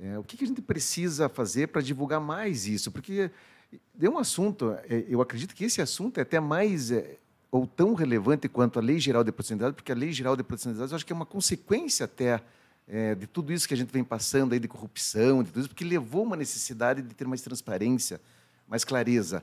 É, 0.00 0.18
o 0.18 0.22
que, 0.22 0.36
que 0.36 0.44
a 0.44 0.46
gente 0.46 0.62
precisa 0.62 1.28
fazer 1.28 1.68
para 1.68 1.80
divulgar 1.82 2.20
mais 2.20 2.66
isso? 2.66 2.90
Porque 2.92 3.30
é 4.00 4.08
um 4.08 4.18
assunto, 4.18 4.76
é, 4.88 5.04
eu 5.08 5.20
acredito 5.20 5.54
que 5.54 5.64
esse 5.64 5.80
assunto 5.82 6.18
é 6.18 6.22
até 6.22 6.38
mais 6.40 6.90
é, 6.90 7.16
ou 7.50 7.66
tão 7.66 7.94
relevante 7.94 8.48
quanto 8.48 8.78
a 8.78 8.82
Lei 8.82 9.00
Geral 9.00 9.24
de 9.24 9.32
Proximidade, 9.32 9.74
porque 9.74 9.90
a 9.90 9.94
Lei 9.94 10.12
Geral 10.12 10.36
de 10.36 10.42
Proximidade 10.42 10.90
eu 10.92 10.96
acho 10.96 11.04
que 11.06 11.12
é 11.12 11.16
uma 11.16 11.26
consequência 11.26 12.04
até 12.04 12.40
é, 12.86 13.14
de 13.14 13.26
tudo 13.26 13.52
isso 13.52 13.66
que 13.66 13.74
a 13.74 13.76
gente 13.76 13.90
vem 13.92 14.04
passando 14.04 14.52
aí 14.52 14.58
de 14.60 14.68
corrupção, 14.68 15.42
de 15.42 15.50
tudo 15.50 15.60
isso, 15.60 15.68
porque 15.68 15.84
levou 15.84 16.22
uma 16.22 16.36
necessidade 16.36 17.02
de 17.02 17.14
ter 17.14 17.26
mais 17.26 17.40
transparência, 17.42 18.20
mais 18.68 18.84
clareza. 18.84 19.42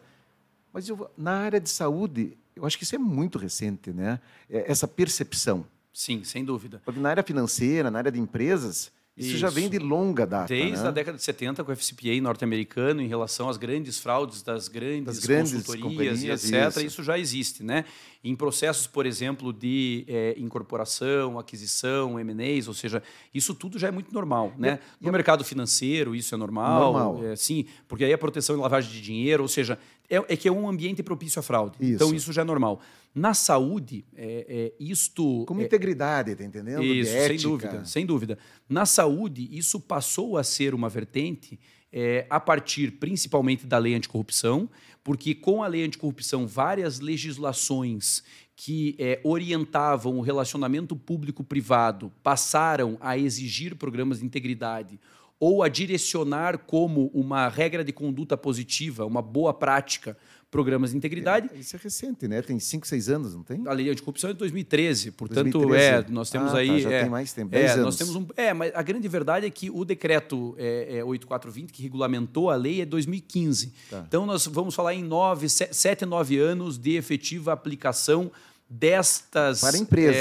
Mas 0.73 0.87
eu- 0.89 1.09
na 1.17 1.31
área 1.39 1.59
de 1.59 1.69
saúde, 1.69 2.37
eu 2.55 2.65
acho 2.65 2.77
que 2.77 2.83
isso 2.83 2.95
é 2.95 2.97
muito 2.97 3.37
recente, 3.37 3.91
né? 3.91 4.19
É, 4.49 4.71
Essa 4.71 4.87
percepção. 4.87 5.65
Sim, 5.95 6.25
sem 6.25 6.43
dúvida. 6.43 6.81
Porque 6.83 6.99
na 6.99 7.09
área 7.09 7.23
financeira, 7.23 7.89
na 7.89 7.99
área 7.99 8.11
de 8.11 8.19
empresas, 8.19 8.91
isso, 9.17 9.37
já 9.37 9.47
Isso. 9.47 9.55
vem 9.55 9.69
de 9.69 9.79
longa 9.79 10.25
data. 10.27 10.47
Desde 10.47 10.83
né? 10.83 10.89
a 10.89 10.91
década 10.91 11.17
de 11.17 11.23
70, 11.23 11.63
com 11.63 11.71
o 11.71 11.75
FCPA 11.75 12.19
norte-americano, 12.21 13.01
em 13.01 13.07
relação 13.07 13.47
às 13.47 13.55
grandes 13.55 13.97
fraudes 13.97 14.41
das 14.41 14.67
grandes, 14.67 15.05
Das 15.05 15.19
grandes 15.19 15.53
consultorias 15.53 16.21
e 16.21 16.29
etc., 16.29 16.51
isso. 16.51 16.85
isso. 16.85 17.03
já 17.03 17.17
existe. 17.17 17.63
Né? 17.63 17.85
Em 18.21 18.35
processos, 18.35 18.87
por 18.87 19.05
exemplo, 19.05 19.53
de 19.53 20.03
eh, 20.09 20.35
incorporação, 20.37 21.39
aquisição, 21.39 22.19
M&As, 22.19 22.67
ou 22.67 22.73
seja, 22.73 23.01
isso 23.33 23.55
tudo 23.55 23.79
já 23.79 23.87
é 23.87 23.91
muito 23.91 24.13
normal. 24.13 24.53
Né? 24.57 24.79
No 24.99 25.13
mercado 25.13 25.45
financeiro, 25.45 26.13
isso 26.13 26.35
é 26.35 26.37
normal. 26.37 26.91
Normal. 26.91 27.23
é, 27.25 27.37
sim, 27.37 27.67
porque 27.87 28.03
aí 28.03 28.11
a 28.11 28.17
proteção 28.17 28.57
e 28.57 28.59
lavagem 28.59 28.91
de 28.91 29.01
dinheiro, 29.01 29.43
ou 29.43 29.47
seja, 29.47 29.79
é, 30.09 30.15
é 30.15 30.37
que 30.37 30.47
é 30.47 30.51
um 30.51 30.67
ambiente 30.67 31.01
propício 31.03 31.39
à 31.39 31.43
fraude. 31.43 31.75
Isso. 31.79 31.93
Então, 31.93 32.13
isso 32.13 32.31
já 32.31 32.41
é 32.41 32.45
normal. 32.45 32.81
Na 33.13 33.33
saúde, 33.33 34.05
é, 34.15 34.45
é, 34.47 34.83
isto... 34.83 35.45
Com 35.45 35.59
é, 35.59 35.63
integridade, 35.63 36.35
tá 36.35 36.43
entendendo? 36.43 36.81
De 36.81 36.99
isso, 36.99 37.11
sem 37.11 37.37
dúvida, 37.37 37.85
sem 37.85 38.05
dúvida. 38.05 38.37
Na 38.67 38.85
saúde, 38.85 39.47
isso 39.51 39.79
passou 39.79 40.37
a 40.37 40.43
ser 40.43 40.73
uma 40.73 40.89
vertente 40.89 41.59
eh, 41.97 42.27
a 42.29 42.41
partir 42.41 42.91
principalmente 42.91 43.65
da 43.65 43.77
lei 43.77 43.95
anticorrupção, 43.95 44.69
porque 45.01 45.33
com 45.33 45.63
a 45.63 45.67
lei 45.67 45.81
anticorrupção, 45.85 46.45
várias 46.45 46.99
legislações 46.99 48.21
que 48.53 48.97
eh, 48.99 49.21
orientavam 49.23 50.17
o 50.17 50.21
relacionamento 50.21 50.93
público-privado 50.93 52.11
passaram 52.21 52.97
a 52.99 53.17
exigir 53.17 53.75
programas 53.75 54.19
de 54.19 54.25
integridade 54.25 54.99
ou 55.39 55.61
a 55.63 55.67
direcionar 55.69 56.59
como 56.59 57.11
uma 57.13 57.47
regra 57.49 57.83
de 57.83 57.91
conduta 57.91 58.37
positiva, 58.37 59.05
uma 59.05 59.21
boa 59.21 59.53
prática, 59.53 60.17
programas 60.49 60.91
de 60.91 60.97
integridade. 60.97 61.49
Isso 61.59 61.75
é 61.75 61.79
recente, 61.83 62.27
né? 62.29 62.41
Tem 62.41 62.57
5, 62.57 62.87
6 62.87 63.09
anos, 63.09 63.35
não 63.35 63.43
tem? 63.43 63.67
A 63.67 63.73
lei 63.73 63.89
anticorrupção 63.89 64.29
é 64.29 64.33
de 64.33 64.39
2013, 64.39 65.11
portanto, 65.11 65.51
2013. 65.51 65.85
é, 66.09 66.11
nós 66.13 66.29
temos 66.29 66.49
Ah, 66.51 66.53
tá, 66.53 66.57
aí. 66.59 66.79
já 66.79 66.91
é, 66.91 67.01
tem 67.01 67.09
mais 67.09 67.33
tempo, 67.33 67.53
É, 67.53 67.59
10 67.59 67.71
nós 67.71 67.79
anos. 67.79 67.97
temos 67.97 68.15
um. 68.15 68.25
É, 68.37 68.53
mas 68.53 68.71
a 68.73 68.81
grande 68.81 69.05
verdade 69.09 69.45
é 69.45 69.49
que 69.49 69.69
o 69.69 69.83
decreto 69.83 70.55
é, 70.57 70.99
é, 70.99 71.03
8420, 71.03 71.73
que 71.73 71.83
regulamentou 71.83 72.49
a 72.49 72.55
lei, 72.55 72.79
é 72.79 72.85
2015. 72.85 73.73
Tá. 73.89 74.05
Então, 74.07 74.25
nós 74.25 74.45
vamos 74.47 74.73
falar 74.73 74.93
em 74.93 75.03
nove, 75.03 75.49
se- 75.49 75.67
sete, 75.73 76.05
nove 76.05 76.39
anos 76.39 76.77
de 76.77 76.95
efetiva 76.95 77.51
aplicação 77.51 78.31
destas 78.69 79.61
Para 79.61 79.77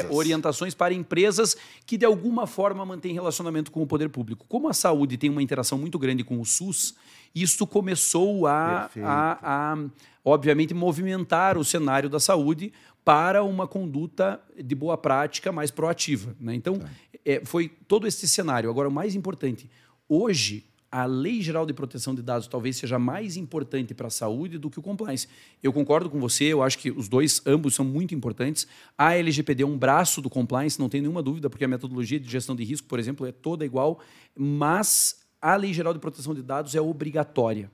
é, 0.08 0.14
orientações 0.14 0.74
para 0.74 0.92
empresas 0.92 1.56
que, 1.86 1.96
de 1.96 2.04
alguma 2.04 2.46
forma, 2.46 2.84
mantêm 2.84 3.12
relacionamento 3.12 3.70
com 3.72 3.82
o 3.82 3.86
poder 3.86 4.08
público. 4.08 4.44
Como 4.48 4.68
a 4.68 4.74
saúde 4.74 5.16
tem 5.16 5.30
uma 5.30 5.42
interação 5.42 5.78
muito 5.78 5.98
grande 5.98 6.22
com 6.22 6.40
o 6.40 6.44
SUS, 6.44 6.94
isso 7.34 7.66
começou 7.66 8.46
a, 8.46 8.90
a, 9.02 9.72
a, 9.72 9.78
obviamente, 10.24 10.74
movimentar 10.74 11.58
o 11.58 11.64
cenário 11.64 12.08
da 12.08 12.20
saúde 12.20 12.72
para 13.04 13.42
uma 13.42 13.66
conduta 13.66 14.40
de 14.56 14.74
boa 14.74 14.96
prática 14.96 15.50
mais 15.50 15.70
proativa. 15.70 16.34
né? 16.38 16.54
Então, 16.54 16.80
é, 17.24 17.42
foi 17.44 17.68
todo 17.68 18.06
esse 18.06 18.28
cenário. 18.28 18.70
Agora, 18.70 18.88
o 18.88 18.92
mais 18.92 19.14
importante, 19.14 19.68
hoje, 20.08 20.64
a 20.94 21.06
Lei 21.06 21.42
Geral 21.42 21.66
de 21.66 21.74
Proteção 21.74 22.14
de 22.14 22.22
Dados 22.22 22.46
talvez 22.46 22.76
seja 22.76 23.00
mais 23.00 23.36
importante 23.36 23.92
para 23.92 24.06
a 24.06 24.10
saúde 24.10 24.58
do 24.58 24.70
que 24.70 24.78
o 24.78 24.82
compliance. 24.82 25.26
Eu 25.60 25.72
concordo 25.72 26.08
com 26.08 26.20
você, 26.20 26.44
eu 26.44 26.62
acho 26.62 26.78
que 26.78 26.88
os 26.88 27.08
dois, 27.08 27.42
ambos, 27.44 27.74
são 27.74 27.84
muito 27.84 28.14
importantes. 28.14 28.64
A 28.96 29.16
LGPD 29.16 29.64
é 29.64 29.66
um 29.66 29.76
braço 29.76 30.22
do 30.22 30.30
compliance, 30.30 30.78
não 30.78 30.88
tem 30.88 31.00
nenhuma 31.00 31.20
dúvida, 31.20 31.50
porque 31.50 31.64
a 31.64 31.68
metodologia 31.68 32.20
de 32.20 32.30
gestão 32.30 32.54
de 32.54 32.62
risco, 32.62 32.86
por 32.86 33.00
exemplo, 33.00 33.26
é 33.26 33.32
toda 33.32 33.64
igual, 33.64 33.98
mas 34.38 35.26
a 35.42 35.56
Lei 35.56 35.72
Geral 35.72 35.92
de 35.92 35.98
Proteção 35.98 36.32
de 36.32 36.44
Dados 36.44 36.76
é 36.76 36.80
obrigatória. 36.80 37.72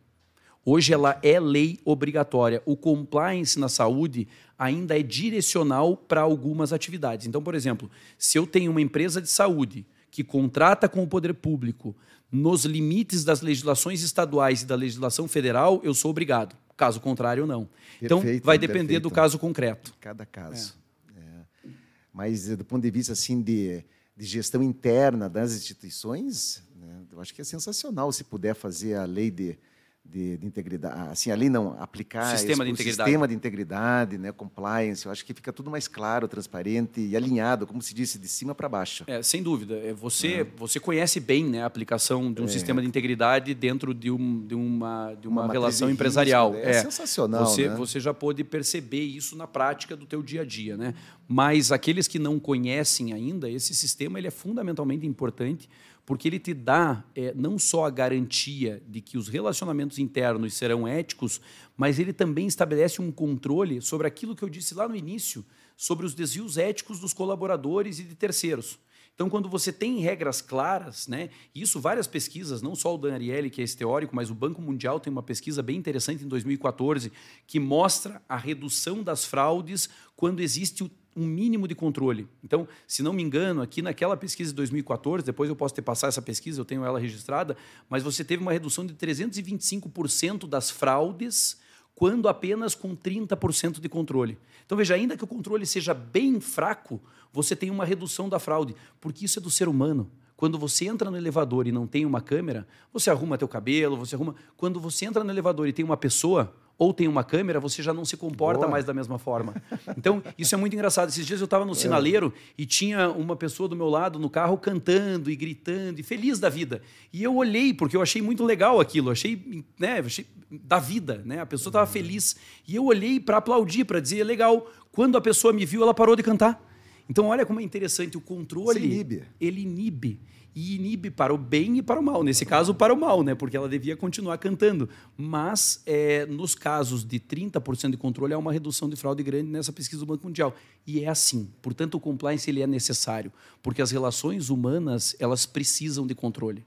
Hoje 0.64 0.94
ela 0.94 1.20
é 1.22 1.38
lei 1.38 1.78
obrigatória. 1.84 2.62
O 2.64 2.74
compliance 2.74 3.60
na 3.60 3.68
saúde 3.68 4.28
ainda 4.58 4.98
é 4.98 5.02
direcional 5.02 5.94
para 5.94 6.22
algumas 6.22 6.72
atividades. 6.72 7.26
Então, 7.26 7.42
por 7.42 7.54
exemplo, 7.54 7.90
se 8.16 8.38
eu 8.38 8.46
tenho 8.46 8.70
uma 8.70 8.80
empresa 8.80 9.20
de 9.20 9.28
saúde 9.28 9.84
que 10.10 10.24
contrata 10.24 10.88
com 10.88 11.02
o 11.02 11.06
poder 11.06 11.34
público 11.34 11.94
nos 12.30 12.64
limites 12.64 13.24
das 13.24 13.40
legislações 13.40 14.02
estaduais 14.02 14.62
e 14.62 14.66
da 14.66 14.74
legislação 14.74 15.26
federal, 15.26 15.80
eu 15.82 15.94
sou 15.94 16.10
obrigado. 16.10 16.56
Caso 16.76 17.00
contrário, 17.00 17.46
não. 17.46 17.68
Então, 18.00 18.18
perfeito, 18.18 18.36
então, 18.38 18.46
vai 18.46 18.58
depender 18.58 18.78
perfeito. 18.78 19.02
do 19.02 19.10
caso 19.10 19.38
concreto. 19.38 19.94
Cada 20.00 20.24
caso. 20.24 20.78
É. 21.16 21.20
É. 21.20 21.70
Mas, 22.12 22.48
do 22.56 22.64
ponto 22.64 22.82
de 22.82 22.90
vista 22.90 23.12
assim 23.12 23.42
de, 23.42 23.84
de 24.16 24.24
gestão 24.24 24.62
interna 24.62 25.28
das 25.28 25.52
instituições, 25.52 26.62
né, 26.74 27.02
eu 27.12 27.20
acho 27.20 27.34
que 27.34 27.40
é 27.40 27.44
sensacional 27.44 28.10
se 28.12 28.24
puder 28.24 28.54
fazer 28.54 28.94
a 28.94 29.04
lei 29.04 29.30
de 29.30 29.58
de, 30.04 30.36
de, 30.38 30.46
integridade, 30.46 31.10
assim, 31.10 31.30
ali 31.30 31.48
não 31.48 31.80
aplicar 31.80 32.36
sistema 32.36 32.64
esse, 32.64 32.64
de 32.64 32.70
integridade, 32.70 33.08
sistema 33.08 33.28
de 33.28 33.34
integridade, 33.34 34.18
né, 34.18 34.32
compliance, 34.32 35.06
eu 35.06 35.12
acho 35.12 35.24
que 35.24 35.32
fica 35.32 35.52
tudo 35.52 35.70
mais 35.70 35.86
claro, 35.86 36.26
transparente 36.26 37.00
e 37.00 37.16
alinhado, 37.16 37.66
como 37.66 37.80
se 37.80 37.94
disse, 37.94 38.18
de 38.18 38.26
cima 38.26 38.54
para 38.54 38.68
baixo. 38.68 39.04
É, 39.06 39.22
sem 39.22 39.42
dúvida, 39.42 39.76
é, 39.76 39.92
você 39.92 40.40
é. 40.40 40.46
você 40.56 40.80
conhece 40.80 41.20
bem, 41.20 41.44
né, 41.44 41.62
a 41.62 41.66
aplicação 41.66 42.32
de 42.32 42.42
um 42.42 42.46
é. 42.46 42.48
sistema 42.48 42.82
de 42.82 42.88
integridade 42.88 43.54
dentro 43.54 43.94
de, 43.94 44.10
um, 44.10 44.44
de 44.46 44.54
uma 44.54 45.14
de 45.14 45.28
uma, 45.28 45.44
uma 45.44 45.52
relação 45.52 45.88
empresarial. 45.88 46.52
Né? 46.52 46.70
é, 46.70 46.82
sensacional, 46.82 47.46
você 47.46 47.68
né? 47.68 47.74
você 47.76 48.00
já 48.00 48.12
pode 48.12 48.42
perceber 48.42 49.02
isso 49.02 49.36
na 49.36 49.46
prática 49.46 49.96
do 49.96 50.06
teu 50.06 50.22
dia 50.22 50.42
a 50.42 50.44
dia, 50.44 50.76
né? 50.76 50.94
Mas 51.28 51.70
aqueles 51.70 52.08
que 52.08 52.18
não 52.18 52.40
conhecem 52.40 53.12
ainda, 53.12 53.48
esse 53.48 53.74
sistema 53.74 54.18
ele 54.18 54.26
é 54.26 54.32
fundamentalmente 54.32 55.06
importante 55.06 55.68
porque 56.10 56.26
ele 56.26 56.40
te 56.40 56.52
dá 56.52 57.04
é, 57.14 57.32
não 57.36 57.56
só 57.56 57.84
a 57.84 57.90
garantia 57.90 58.82
de 58.88 59.00
que 59.00 59.16
os 59.16 59.28
relacionamentos 59.28 59.96
internos 59.96 60.54
serão 60.54 60.88
éticos, 60.88 61.40
mas 61.76 62.00
ele 62.00 62.12
também 62.12 62.48
estabelece 62.48 63.00
um 63.00 63.12
controle 63.12 63.80
sobre 63.80 64.08
aquilo 64.08 64.34
que 64.34 64.42
eu 64.42 64.48
disse 64.48 64.74
lá 64.74 64.88
no 64.88 64.96
início, 64.96 65.46
sobre 65.76 66.04
os 66.04 66.12
desvios 66.12 66.58
éticos 66.58 66.98
dos 66.98 67.12
colaboradores 67.12 68.00
e 68.00 68.02
de 68.02 68.16
terceiros. 68.16 68.76
Então, 69.14 69.30
quando 69.30 69.48
você 69.48 69.72
tem 69.72 70.00
regras 70.00 70.42
claras, 70.42 71.06
né, 71.06 71.30
isso 71.54 71.78
várias 71.78 72.08
pesquisas, 72.08 72.60
não 72.60 72.74
só 72.74 72.92
o 72.92 72.98
Dan 72.98 73.14
Ariely, 73.14 73.48
que 73.48 73.60
é 73.60 73.64
esse 73.64 73.76
teórico, 73.76 74.16
mas 74.16 74.30
o 74.30 74.34
Banco 74.34 74.60
Mundial 74.60 74.98
tem 74.98 75.12
uma 75.12 75.22
pesquisa 75.22 75.62
bem 75.62 75.76
interessante 75.76 76.24
em 76.24 76.26
2014 76.26 77.12
que 77.46 77.60
mostra 77.60 78.20
a 78.28 78.36
redução 78.36 79.00
das 79.00 79.24
fraudes 79.24 79.88
quando 80.16 80.40
existe 80.40 80.82
o 80.82 80.90
um 81.16 81.26
mínimo 81.26 81.66
de 81.66 81.74
controle. 81.74 82.28
Então, 82.42 82.66
se 82.86 83.02
não 83.02 83.12
me 83.12 83.22
engano, 83.22 83.62
aqui 83.62 83.82
naquela 83.82 84.16
pesquisa 84.16 84.50
de 84.50 84.56
2014, 84.56 85.24
depois 85.24 85.50
eu 85.50 85.56
posso 85.56 85.74
ter 85.74 85.82
passado 85.82 86.08
essa 86.08 86.22
pesquisa, 86.22 86.60
eu 86.60 86.64
tenho 86.64 86.84
ela 86.84 86.98
registrada, 86.98 87.56
mas 87.88 88.02
você 88.02 88.24
teve 88.24 88.42
uma 88.42 88.52
redução 88.52 88.86
de 88.86 88.94
325% 88.94 90.48
das 90.48 90.70
fraudes 90.70 91.58
quando 91.94 92.28
apenas 92.28 92.74
com 92.74 92.96
30% 92.96 93.80
de 93.80 93.88
controle. 93.88 94.38
Então 94.64 94.78
veja, 94.78 94.94
ainda 94.94 95.16
que 95.16 95.24
o 95.24 95.26
controle 95.26 95.66
seja 95.66 95.92
bem 95.92 96.40
fraco, 96.40 97.00
você 97.32 97.54
tem 97.54 97.70
uma 97.70 97.84
redução 97.84 98.28
da 98.28 98.38
fraude, 98.38 98.74
porque 99.00 99.24
isso 99.24 99.38
é 99.38 99.42
do 99.42 99.50
ser 99.50 99.68
humano. 99.68 100.10
Quando 100.36 100.58
você 100.58 100.86
entra 100.86 101.10
no 101.10 101.18
elevador 101.18 101.66
e 101.66 101.72
não 101.72 101.86
tem 101.86 102.06
uma 102.06 102.22
câmera, 102.22 102.66
você 102.90 103.10
arruma 103.10 103.36
teu 103.36 103.46
cabelo, 103.46 103.96
você 103.98 104.14
arruma. 104.14 104.34
Quando 104.56 104.80
você 104.80 105.04
entra 105.04 105.22
no 105.22 105.30
elevador 105.30 105.68
e 105.68 105.72
tem 105.72 105.84
uma 105.84 105.98
pessoa, 105.98 106.54
ou 106.80 106.94
tem 106.94 107.06
uma 107.06 107.22
câmera, 107.22 107.60
você 107.60 107.82
já 107.82 107.92
não 107.92 108.06
se 108.06 108.16
comporta 108.16 108.60
Boa. 108.60 108.70
mais 108.70 108.86
da 108.86 108.94
mesma 108.94 109.18
forma. 109.18 109.54
Então, 109.98 110.22
isso 110.38 110.54
é 110.54 110.58
muito 110.58 110.72
engraçado. 110.72 111.10
Esses 111.10 111.26
dias 111.26 111.38
eu 111.38 111.44
estava 111.44 111.62
no 111.66 111.72
é. 111.72 111.74
sinaleiro 111.74 112.32
e 112.56 112.64
tinha 112.64 113.10
uma 113.10 113.36
pessoa 113.36 113.68
do 113.68 113.76
meu 113.76 113.90
lado 113.90 114.18
no 114.18 114.30
carro 114.30 114.56
cantando 114.56 115.30
e 115.30 115.36
gritando 115.36 116.00
e 116.00 116.02
feliz 116.02 116.38
da 116.38 116.48
vida. 116.48 116.80
E 117.12 117.22
eu 117.22 117.36
olhei, 117.36 117.74
porque 117.74 117.94
eu 117.94 118.00
achei 118.00 118.22
muito 118.22 118.42
legal 118.46 118.80
aquilo, 118.80 119.10
achei, 119.10 119.62
né, 119.78 119.98
achei 119.98 120.26
da 120.50 120.78
vida, 120.78 121.20
né? 121.22 121.40
A 121.40 121.46
pessoa 121.46 121.68
estava 121.68 121.84
uhum. 121.84 121.92
feliz. 121.92 122.36
E 122.66 122.76
eu 122.76 122.86
olhei 122.86 123.20
para 123.20 123.36
aplaudir, 123.36 123.84
para 123.84 124.00
dizer, 124.00 124.24
legal. 124.24 124.66
Quando 124.90 125.18
a 125.18 125.20
pessoa 125.20 125.52
me 125.52 125.66
viu, 125.66 125.82
ela 125.82 125.92
parou 125.92 126.16
de 126.16 126.22
cantar. 126.22 126.66
Então, 127.10 127.26
olha 127.26 127.44
como 127.44 127.60
é 127.60 127.62
interessante 127.62 128.16
o 128.16 128.22
controle. 128.22 128.82
inibe. 128.82 129.24
Ele 129.38 129.60
inibe 129.60 130.18
e 130.54 130.76
inibe 130.76 131.10
para 131.10 131.32
o 131.32 131.38
bem 131.38 131.78
e 131.78 131.82
para 131.82 132.00
o 132.00 132.02
mal. 132.02 132.22
Nesse 132.22 132.44
caso, 132.44 132.74
para 132.74 132.92
o 132.92 132.96
mal, 132.96 133.22
né? 133.22 133.34
porque 133.34 133.56
ela 133.56 133.68
devia 133.68 133.96
continuar 133.96 134.38
cantando. 134.38 134.88
Mas, 135.16 135.82
é, 135.86 136.26
nos 136.26 136.54
casos 136.54 137.04
de 137.04 137.20
30% 137.20 137.90
de 137.90 137.96
controle, 137.96 138.34
há 138.34 138.38
uma 138.38 138.52
redução 138.52 138.88
de 138.88 138.96
fraude 138.96 139.22
grande 139.22 139.50
nessa 139.50 139.72
pesquisa 139.72 140.00
do 140.00 140.06
Banco 140.06 140.26
Mundial. 140.26 140.54
E 140.86 141.04
é 141.04 141.08
assim. 141.08 141.50
Portanto, 141.62 141.94
o 141.94 142.00
compliance 142.00 142.48
ele 142.50 142.62
é 142.62 142.66
necessário, 142.66 143.32
porque 143.62 143.80
as 143.80 143.90
relações 143.90 144.50
humanas 144.50 145.14
elas 145.18 145.46
precisam 145.46 146.06
de 146.06 146.14
controle. 146.14 146.64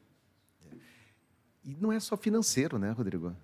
E 1.63 1.75
não 1.79 1.91
é 1.91 1.99
só 1.99 2.17
financeiro, 2.17 2.77
né, 2.77 2.91
Rodrigo? 2.91 3.35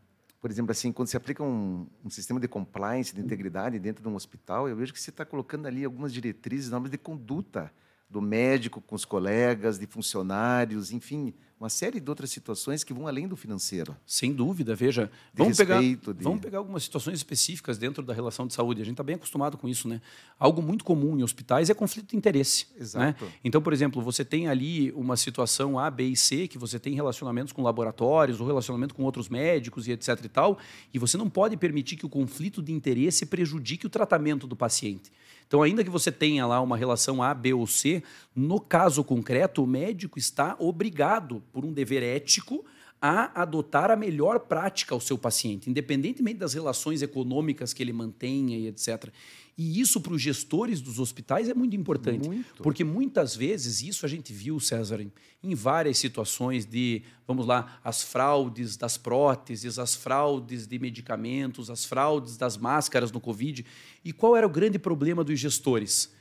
Por 0.42 0.50
exemplo, 0.50 0.72
assim, 0.72 0.92
quando 0.92 1.10
você 1.10 1.18
aplica 1.18 1.44
um, 1.44 1.86
um 2.04 2.10
sistema 2.10 2.40
de 2.40 2.48
compliance, 2.48 3.14
de 3.14 3.22
integridade 3.22 3.78
dentro 3.78 4.02
de 4.02 4.08
um 4.08 4.16
hospital, 4.16 4.70
eu 4.70 4.76
vejo 4.76 4.94
que 4.94 5.00
você 5.00 5.10
está 5.10 5.26
colocando 5.26 5.66
ali 5.66 5.84
algumas 5.84 6.14
diretrizes, 6.14 6.70
normas 6.70 6.92
de 6.92 6.98
conduta 6.98 7.72
do 8.10 8.22
médico 8.22 8.82
com 8.82 8.96
os 8.96 9.06
colegas, 9.06 9.78
de 9.78 9.86
funcionários, 9.86 10.92
enfim, 10.92 11.34
uma 11.60 11.70
série 11.70 12.00
de 12.00 12.10
outras 12.10 12.32
situações 12.32 12.86
que 12.86 12.94
vão 12.94 13.06
além 13.06 13.28
do 13.28 13.36
financeiro. 13.36 13.94
Sem 14.06 14.32
dúvida, 14.32 14.74
veja. 14.74 15.12
De 15.34 15.40
vamos, 15.40 15.58
respeito, 15.58 16.06
pegar, 16.06 16.18
de... 16.18 16.24
vamos 16.24 16.40
pegar 16.40 16.58
algumas 16.60 16.84
situações 16.84 17.18
específicas 17.18 17.78
dentro 17.78 18.02
da 18.02 18.14
relação 18.14 18.48
de 18.48 18.54
saúde. 18.54 18.82
A 18.82 18.86
gente 18.86 18.94
está 18.94 19.04
bem 19.04 19.16
acostumado 19.16 19.58
com 19.58 19.68
isso, 19.68 19.88
né? 19.88 20.02
Algo 20.40 20.62
muito 20.62 20.86
comum 20.86 21.20
em 21.20 21.24
hospitais 21.24 21.70
é 21.70 21.74
conflito 21.74 22.12
de 22.12 22.18
interesse. 22.18 22.68
Né? 22.76 22.82
Exato. 22.82 23.26
Né? 23.26 23.32
Então, 23.44 23.62
por 23.62 23.74
exemplo, 23.74 24.02
você 24.02 24.24
tem 24.24 24.48
ali 24.48 24.92
uma 24.94 25.18
situação 25.18 25.78
A, 25.78 25.92
B 25.92 26.06
e 26.06 26.16
C, 26.16 26.48
que 26.48 26.58
você 26.58 26.80
tem 26.80 26.94
relacionamentos 26.94 27.52
com 27.52 27.62
laboratórios, 27.62 28.40
ou 28.40 28.48
relacionamento 28.48 28.96
com 28.96 29.04
outros 29.04 29.28
médicos 29.28 29.86
e 29.86 29.92
etc 29.92 30.18
e 30.24 30.30
tal, 30.30 30.58
e 30.94 31.00
você 31.00 31.18
não 31.18 31.30
pode 31.30 31.58
permitir 31.58 31.98
que 31.98 32.06
o 32.06 32.10
conflito 32.10 32.62
de 32.62 32.72
interesse 32.72 33.26
prejudique 33.26 33.86
o 33.86 33.90
tratamento 33.90 34.48
do 34.48 34.56
paciente. 34.56 35.12
Então, 35.50 35.64
ainda 35.64 35.84
que 35.84 35.90
você 35.90 36.12
tenha 36.12 36.46
lá 36.46 36.62
uma 36.62 36.78
relação 36.78 37.24
A, 37.24 37.34
B 37.34 37.56
ou 37.56 37.66
C, 37.66 38.04
no 38.36 38.60
caso 38.60 39.04
concreto, 39.04 39.64
o 39.64 39.68
médico 39.68 40.20
está 40.20 40.56
obrigado, 40.60 41.42
por 41.52 41.66
um 41.66 41.74
dever 41.74 42.04
ético, 42.04 42.66
a 43.02 43.42
adotar 43.42 43.90
a 43.92 43.96
melhor 43.96 44.42
prática 44.42 44.94
ao 44.94 45.00
seu 45.00 45.18
paciente, 45.18 45.70
independentemente 45.70 46.40
das 46.40 46.54
relações 46.54 47.02
econômicas 47.02 47.72
que 47.72 47.82
ele 47.82 47.94
mantenha 47.94 48.58
e 48.58 48.68
etc. 48.68 49.10
E 49.58 49.80
isso 49.80 50.02
para 50.02 50.14
os 50.14 50.22
gestores 50.22 50.82
dos 50.82 51.00
hospitais 51.00 51.50
é 51.50 51.54
muito 51.54 51.76
importante, 51.76 52.28
muito. 52.28 52.64
porque 52.64 52.84
muitas 52.84 53.36
vezes 53.36 53.82
isso 53.82 54.06
a 54.06 54.10
gente 54.10 54.34
viu, 54.34 54.60
César, 54.60 55.06
em 55.42 55.56
várias 55.56 55.98
situações 55.98 56.66
de, 56.66 57.02
vamos 57.26 57.46
lá, 57.46 57.80
as 57.84 58.02
fraudes 58.02 58.76
das 58.76 58.98
próteses, 58.98 59.80
as 59.80 59.96
fraudes 59.96 60.68
de 60.68 60.78
medicamentos, 60.80 61.70
as 61.70 61.86
fraudes 61.86 62.38
das 62.38 62.58
máscaras 62.58 63.12
no 63.12 63.20
Covid. 63.20 63.66
E 64.04 64.12
qual 64.12 64.36
era 64.36 64.48
o 64.48 64.50
grande 64.50 64.80
problema 64.80 65.24
dos 65.24 65.40
gestores? 65.40 66.12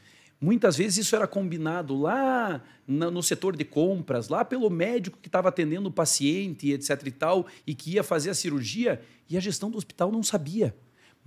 Muitas 0.41 0.77
vezes 0.77 1.07
isso 1.07 1.17
era 1.17 1.27
combinado 1.27 1.97
lá 1.97 2.63
no 2.87 3.23
setor 3.23 3.57
de 3.57 3.65
compras, 3.65 4.29
lá 4.29 4.45
pelo 4.45 4.71
médico 4.71 5.19
que 5.21 5.29
estava 5.29 5.49
atendendo 5.49 5.89
o 5.89 5.93
paciente, 5.93 6.71
etc 6.71 7.07
e 7.07 7.11
tal, 7.11 7.47
e 7.67 7.75
que 7.75 7.93
ia 7.93 8.05
fazer 8.05 8.31
a 8.31 8.35
cirurgia, 8.35 9.01
e 9.29 9.37
a 9.37 9.41
gestão 9.41 9.71
do 9.71 9.77
hospital 9.77 10.13
não 10.13 10.23
sabia 10.23 10.75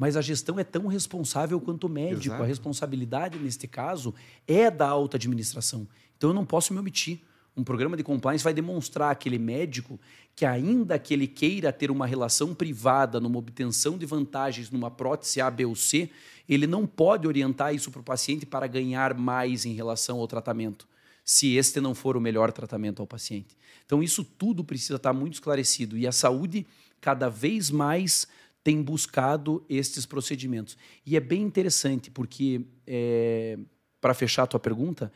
mas 0.02 0.18
a 0.18 0.22
gestão 0.22 0.60
é 0.60 0.64
tão 0.64 0.88
responsável 0.88 1.62
quanto 1.62 1.86
o 1.86 1.90
médico. 1.90 2.30
Exato. 2.30 2.42
A 2.42 2.46
responsabilidade, 2.48 3.38
neste 3.38 3.68
caso, 3.68 4.16
é 4.48 4.72
da 4.72 4.88
alta 4.88 5.16
administração. 5.16 5.88
Então 6.18 6.32
eu 6.32 6.34
não 6.34 6.44
posso 6.44 6.74
me 6.74 6.80
omitir. 6.80 7.20
Um 7.56 7.64
programa 7.64 7.96
de 7.96 8.04
compliance 8.04 8.44
vai 8.44 8.52
demonstrar 8.52 9.12
àquele 9.12 9.38
médico 9.38 10.00
que, 10.36 10.44
ainda 10.44 10.98
que 10.98 11.14
ele 11.14 11.28
queira 11.28 11.72
ter 11.72 11.92
uma 11.92 12.08
relação 12.08 12.56
privada 12.56 13.20
numa 13.20 13.38
obtenção 13.38 13.96
de 13.96 14.08
vantagens 14.08 14.72
numa 14.72 14.90
prótese 14.90 15.40
A, 15.40 15.52
B 15.52 15.66
ou 15.66 15.76
C, 15.76 16.10
ele 16.54 16.68
não 16.68 16.86
pode 16.86 17.26
orientar 17.26 17.74
isso 17.74 17.90
para 17.90 18.02
o 18.02 18.04
paciente 18.04 18.46
para 18.46 18.68
ganhar 18.68 19.14
mais 19.14 19.66
em 19.66 19.74
relação 19.74 20.20
ao 20.20 20.28
tratamento, 20.28 20.86
se 21.24 21.56
este 21.56 21.80
não 21.80 21.96
for 21.96 22.18
o 22.18 22.22
melhor 22.22 22.52
tratamento 22.52 23.02
ao 23.02 23.08
paciente. 23.08 23.58
Então, 23.86 24.04
isso 24.04 24.24
tudo 24.24 24.62
precisa 24.62 24.96
estar 24.96 25.14
muito 25.14 25.36
esclarecido. 25.36 25.98
E 25.98 26.06
a 26.06 26.12
saúde, 26.12 26.68
cada 27.00 27.30
vez 27.30 27.72
mais, 27.72 28.28
tem 28.62 28.82
buscado 28.82 29.64
estes 29.70 30.06
procedimentos. 30.06 30.78
E 31.06 31.16
é 31.16 31.22
bem 31.22 31.42
interessante, 31.42 32.12
porque, 32.12 32.66
é, 32.86 33.58
para 34.02 34.14
fechar 34.14 34.44
a 34.44 34.48
tua 34.48 34.60
pergunta, 34.60 35.12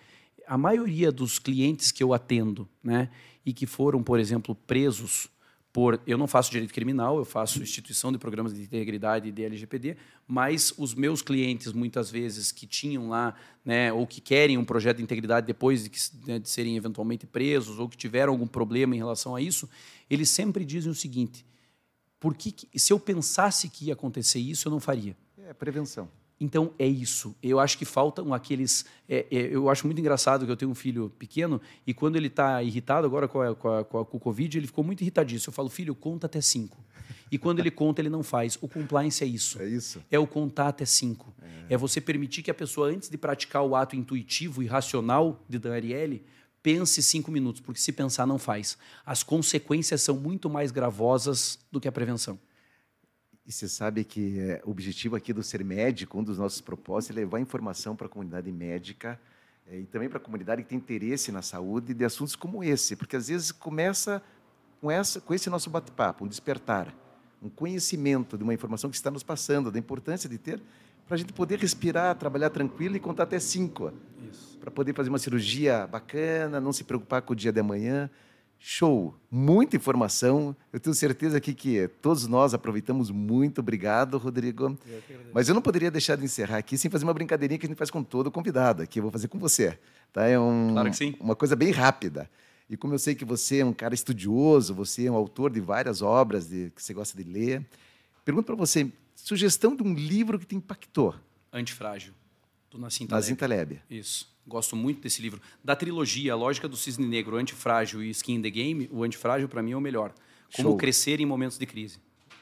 a 0.47 0.57
maioria 0.57 1.11
dos 1.11 1.37
clientes 1.37 1.91
que 1.91 2.01
eu 2.01 2.13
atendo, 2.13 2.65
né, 2.81 3.09
e 3.45 3.51
que 3.51 3.65
foram, 3.65 4.01
por 4.01 4.21
exemplo, 4.21 4.55
presos 4.55 5.27
por. 5.75 5.99
Eu 6.07 6.17
não 6.17 6.25
faço 6.25 6.49
direito 6.49 6.73
criminal, 6.73 7.17
eu 7.17 7.25
faço 7.25 7.61
instituição 7.61 8.09
de 8.09 8.17
programas 8.17 8.53
de 8.53 8.61
integridade 8.61 9.29
de 9.29 9.43
LGPD, 9.43 9.97
mas 10.25 10.73
os 10.77 10.93
meus 10.93 11.21
clientes, 11.21 11.73
muitas 11.73 12.09
vezes, 12.09 12.49
que 12.49 12.65
tinham 12.65 13.09
lá, 13.09 13.35
né, 13.65 13.91
ou 13.91 14.07
que 14.07 14.21
querem 14.21 14.57
um 14.57 14.63
projeto 14.63 14.97
de 14.97 15.03
integridade 15.03 15.45
depois 15.45 15.83
de, 15.83 15.89
que, 15.89 15.99
né, 16.25 16.39
de 16.39 16.49
serem 16.49 16.77
eventualmente 16.77 17.27
presos, 17.27 17.77
ou 17.77 17.89
que 17.89 17.97
tiveram 17.97 18.31
algum 18.31 18.47
problema 18.47 18.95
em 18.95 18.99
relação 18.99 19.35
a 19.35 19.41
isso, 19.41 19.69
eles 20.09 20.29
sempre 20.29 20.63
dizem 20.63 20.89
o 20.89 20.95
seguinte 20.95 21.45
porque 22.25 22.55
se 22.75 22.91
eu 22.91 22.99
pensasse 22.99 23.69
que 23.69 23.85
ia 23.85 23.93
acontecer 23.93 24.39
isso, 24.39 24.67
eu 24.67 24.71
não 24.71 24.79
faria. 24.79 25.15
É 25.47 25.53
prevenção. 25.53 26.09
Então 26.39 26.73
é 26.77 26.85
isso. 26.85 27.35
Eu 27.41 27.59
acho 27.59 27.77
que 27.77 27.85
faltam 27.85 28.33
aqueles. 28.33 28.85
É, 29.07 29.25
é, 29.31 29.37
eu 29.51 29.69
acho 29.69 29.85
muito 29.87 29.99
engraçado 29.99 30.45
que 30.45 30.51
eu 30.51 30.57
tenho 30.57 30.71
um 30.71 30.75
filho 30.75 31.09
pequeno 31.17 31.61
e 31.87 31.93
quando 31.93 32.17
ele 32.17 32.27
está 32.27 32.61
irritado 32.61 33.07
agora 33.07 33.27
com, 33.27 33.41
a, 33.41 33.55
com, 33.55 33.69
a, 33.69 33.85
com, 33.85 33.99
a, 33.99 34.05
com, 34.05 34.17
o 34.17 34.19
Covid, 34.19 34.57
ele 34.57 34.67
ficou 34.67 34.83
muito 34.83 35.01
irritadíssimo. 35.01 35.51
Eu 35.51 35.53
falo, 35.53 35.69
filho, 35.69 35.95
conta 35.95 36.25
até 36.27 36.41
cinco. 36.41 36.83
E 37.31 37.37
quando 37.37 37.59
ele 37.59 37.71
conta, 37.71 38.01
ele 38.01 38.09
não 38.09 38.21
faz. 38.21 38.57
O 38.61 38.67
compliance 38.67 39.23
é 39.23 39.27
isso. 39.27 39.61
É 39.61 39.67
isso. 39.67 40.03
É 40.11 40.19
o 40.19 40.27
contato 40.27 40.81
é 40.81 40.85
cinco. 40.85 41.33
É. 41.69 41.73
é 41.73 41.77
você 41.77 42.01
permitir 42.01 42.43
que 42.43 42.51
a 42.51 42.53
pessoa, 42.53 42.89
antes 42.89 43.09
de 43.09 43.17
praticar 43.17 43.63
o 43.63 43.75
ato 43.75 43.95
intuitivo 43.95 44.61
e 44.61 44.67
racional 44.67 45.43
de 45.47 45.57
Daniele, 45.57 46.23
pense 46.61 47.01
cinco 47.01 47.31
minutos, 47.31 47.61
porque 47.61 47.79
se 47.79 47.91
pensar, 47.91 48.25
não 48.25 48.37
faz. 48.37 48.77
As 49.05 49.23
consequências 49.23 50.01
são 50.01 50.15
muito 50.15 50.49
mais 50.49 50.71
gravosas 50.71 51.59
do 51.71 51.79
que 51.79 51.87
a 51.87 51.91
prevenção. 51.91 52.39
E 53.47 53.51
você 53.51 53.67
sabe 53.67 54.03
que 54.03 54.39
é, 54.39 54.61
o 54.65 54.71
objetivo 54.71 55.15
aqui 55.15 55.31
do 55.31 55.43
Ser 55.43 55.63
Médico, 55.63 56.17
um 56.19 56.23
dos 56.23 56.39
nossos 56.39 56.61
propósitos, 56.61 57.15
é 57.15 57.19
levar 57.19 57.39
informação 57.39 57.95
para 57.95 58.07
a 58.07 58.09
comunidade 58.09 58.51
médica 58.51 59.19
é, 59.67 59.79
e 59.79 59.85
também 59.85 60.09
para 60.09 60.17
a 60.17 60.21
comunidade 60.21 60.63
que 60.63 60.69
tem 60.69 60.77
interesse 60.79 61.31
na 61.31 61.43
saúde 61.43 61.93
de 61.93 62.03
assuntos 62.03 62.35
como 62.35 62.63
esse, 62.63 62.95
porque 62.95 63.15
às 63.15 63.27
vezes 63.27 63.51
começa 63.51 64.21
com, 64.81 64.89
essa, 64.89 65.21
com 65.21 65.33
esse 65.33 65.47
nosso 65.47 65.69
bate-papo, 65.69 66.25
um 66.25 66.27
despertar, 66.27 66.91
um 67.41 67.49
conhecimento 67.49 68.35
de 68.35 68.43
uma 68.43 68.53
informação 68.53 68.89
que 68.89 68.95
está 68.95 69.11
nos 69.11 69.21
passando, 69.21 69.71
da 69.71 69.77
importância 69.77 70.27
de 70.27 70.39
ter, 70.39 70.59
para 71.07 71.13
a 71.13 71.17
gente 71.17 71.31
poder 71.31 71.59
respirar, 71.59 72.15
trabalhar 72.15 72.49
tranquilo 72.49 72.95
e 72.95 72.99
contar 72.99 73.23
até 73.23 73.39
cinco. 73.39 73.93
Para 74.59 74.71
poder 74.71 74.95
fazer 74.95 75.09
uma 75.09 75.19
cirurgia 75.19 75.85
bacana, 75.85 76.59
não 76.59 76.73
se 76.73 76.83
preocupar 76.83 77.21
com 77.21 77.33
o 77.33 77.35
dia 77.35 77.51
de 77.51 77.59
amanhã. 77.59 78.09
Show! 78.59 79.15
Muita 79.29 79.75
informação. 79.75 80.55
Eu 80.73 80.79
tenho 80.79 80.93
certeza 80.93 81.37
aqui 81.37 81.53
que 81.53 81.87
todos 82.01 82.27
nós 82.27 82.53
aproveitamos 82.53 83.11
muito. 83.11 83.59
Obrigado, 83.59 84.17
Rodrigo. 84.17 84.77
Eu 84.87 85.01
Mas 85.33 85.47
eu 85.47 85.55
não 85.55 85.61
poderia 85.61 85.91
deixar 85.91 86.15
de 86.15 86.25
encerrar 86.25 86.57
aqui 86.57 86.77
sem 86.77 86.89
fazer 86.89 87.03
uma 87.03 87.13
brincadeirinha 87.13 87.59
que 87.59 87.65
a 87.65 87.69
gente 87.69 87.77
faz 87.77 87.91
com 87.91 88.03
todo 88.03 88.31
convidado 88.31 88.81
aqui. 88.81 88.99
Eu 88.99 89.03
vou 89.03 89.11
fazer 89.11 89.27
com 89.27 89.37
você. 89.37 89.77
Tá? 90.11 90.25
É 90.25 90.39
um, 90.39 90.69
claro 90.71 90.89
que 90.89 90.97
sim. 90.97 91.15
uma 91.19 91.35
coisa 91.35 91.55
bem 91.55 91.71
rápida. 91.71 92.29
E 92.69 92.75
como 92.75 92.93
eu 92.93 92.99
sei 92.99 93.13
que 93.13 93.23
você 93.23 93.59
é 93.59 93.65
um 93.65 93.73
cara 93.73 93.93
estudioso, 93.93 94.73
você 94.73 95.05
é 95.05 95.11
um 95.11 95.15
autor 95.15 95.51
de 95.51 95.59
várias 95.59 96.01
obras 96.01 96.47
de, 96.47 96.71
que 96.75 96.81
você 96.81 96.93
gosta 96.93 97.15
de 97.21 97.29
ler, 97.29 97.63
pergunto 98.23 98.47
para 98.47 98.55
você, 98.55 98.91
sugestão 99.15 99.75
de 99.75 99.83
um 99.83 99.93
livro 99.93 100.39
que 100.39 100.45
te 100.45 100.55
impactou. 100.55 101.13
Antifrágil, 101.53 102.13
do 102.75 102.81
Nassim 102.81 103.07
Taleb. 103.07 103.21
Nassim 103.21 103.35
Taleb. 103.35 103.81
Isso. 103.89 104.33
Gosto 104.47 104.75
muito 104.75 105.01
desse 105.01 105.21
livro. 105.21 105.41
Da 105.63 105.75
trilogia 105.75 106.33
A 106.33 106.35
Lógica 106.35 106.67
do 106.67 106.77
Cisne 106.77 107.07
Negro, 107.07 107.37
Antifrágil 107.37 108.03
e 108.03 108.09
Skin 108.11 108.35
in 108.35 108.41
the 108.41 108.49
Game, 108.49 108.89
o 108.91 109.03
Antifrágil, 109.03 109.49
para 109.49 109.63
mim, 109.63 109.71
é 109.71 109.77
o 109.77 109.81
melhor. 109.81 110.13
Como 110.55 110.69
Show. 110.69 110.77
crescer 110.77 111.19
em 111.19 111.25
momentos 111.25 111.57
de 111.57 111.65
crise. 111.65 111.97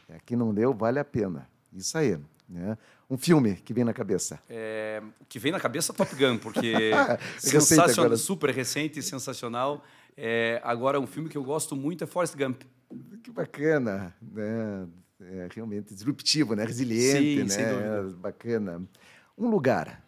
É, 0.09 0.17
quem 0.25 0.35
não 0.35 0.51
leu, 0.51 0.73
vale 0.73 0.99
a 0.99 1.05
pena. 1.05 1.47
Isso 1.71 1.97
aí. 1.97 2.19
Né? 2.49 2.77
Um 3.09 3.17
filme 3.17 3.55
que 3.55 3.73
vem 3.73 3.85
na 3.85 3.93
cabeça. 3.93 4.39
É, 4.49 5.01
o 5.21 5.25
que 5.25 5.39
vem 5.39 5.51
na 5.51 5.59
cabeça 5.59 5.93
é 5.93 5.95
Top 5.95 6.13
Gun, 6.13 6.37
porque 6.37 6.91
sensacional, 7.39 8.17
super 8.17 8.49
recente 8.49 8.99
e 8.99 9.03
sensacional. 9.03 9.83
É, 10.17 10.59
agora, 10.63 10.99
um 10.99 11.07
filme 11.07 11.29
que 11.29 11.37
eu 11.37 11.43
gosto 11.43 11.75
muito 11.75 12.03
é 12.03 12.07
Forrest 12.07 12.35
Gump. 12.35 12.63
Que 13.23 13.31
bacana. 13.31 14.13
Né? 14.21 14.87
É, 15.21 15.47
realmente 15.55 15.93
disruptivo, 15.93 16.53
né? 16.53 16.65
resiliente. 16.65 17.49
Sim, 17.49 17.61
né? 17.61 18.13
Bacana. 18.17 18.83
Um 19.37 19.47
lugar. 19.49 20.03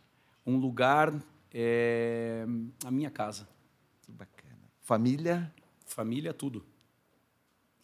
Um 0.45 0.57
lugar 0.57 1.13
é 1.53 2.45
a 2.83 2.91
minha 2.91 3.09
casa. 3.09 3.47
Que 4.01 4.11
bacana. 4.11 4.69
Família? 4.81 5.53
Família, 5.85 6.33
tudo. 6.33 6.65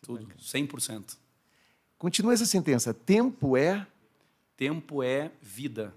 Tudo, 0.01 0.27
100%. 0.37 1.17
Continua 1.97 2.33
essa 2.33 2.45
sentença. 2.45 2.93
Tempo 2.93 3.55
é? 3.55 3.85
Tempo 4.57 5.03
é 5.03 5.31
vida. 5.41 5.93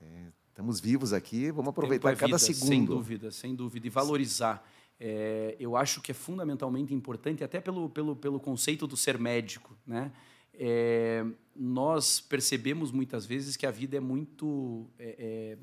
É, 0.00 0.26
estamos 0.48 0.80
vivos 0.80 1.12
aqui, 1.12 1.50
vamos 1.50 1.70
aproveitar 1.70 2.12
é 2.12 2.16
cada 2.16 2.36
vida, 2.36 2.38
segundo. 2.38 2.68
Sem 2.68 2.84
dúvida, 2.84 3.30
sem 3.30 3.54
dúvida. 3.54 3.86
E 3.86 3.90
valorizar. 3.90 4.68
É, 5.00 5.56
eu 5.60 5.76
acho 5.76 6.00
que 6.00 6.10
é 6.10 6.14
fundamentalmente 6.14 6.94
importante, 6.94 7.44
até 7.44 7.60
pelo, 7.60 7.88
pelo, 7.88 8.16
pelo 8.16 8.40
conceito 8.40 8.86
do 8.86 8.96
ser 8.96 9.18
médico. 9.18 9.76
Né? 9.86 10.12
É, 10.58 11.24
nós 11.54 12.20
percebemos 12.20 12.90
muitas 12.90 13.24
vezes 13.24 13.56
que 13.56 13.64
a 13.64 13.70
vida 13.70 13.96
é 13.96 14.00
muito 14.00 14.90
é, 14.98 15.16
é 15.18 15.58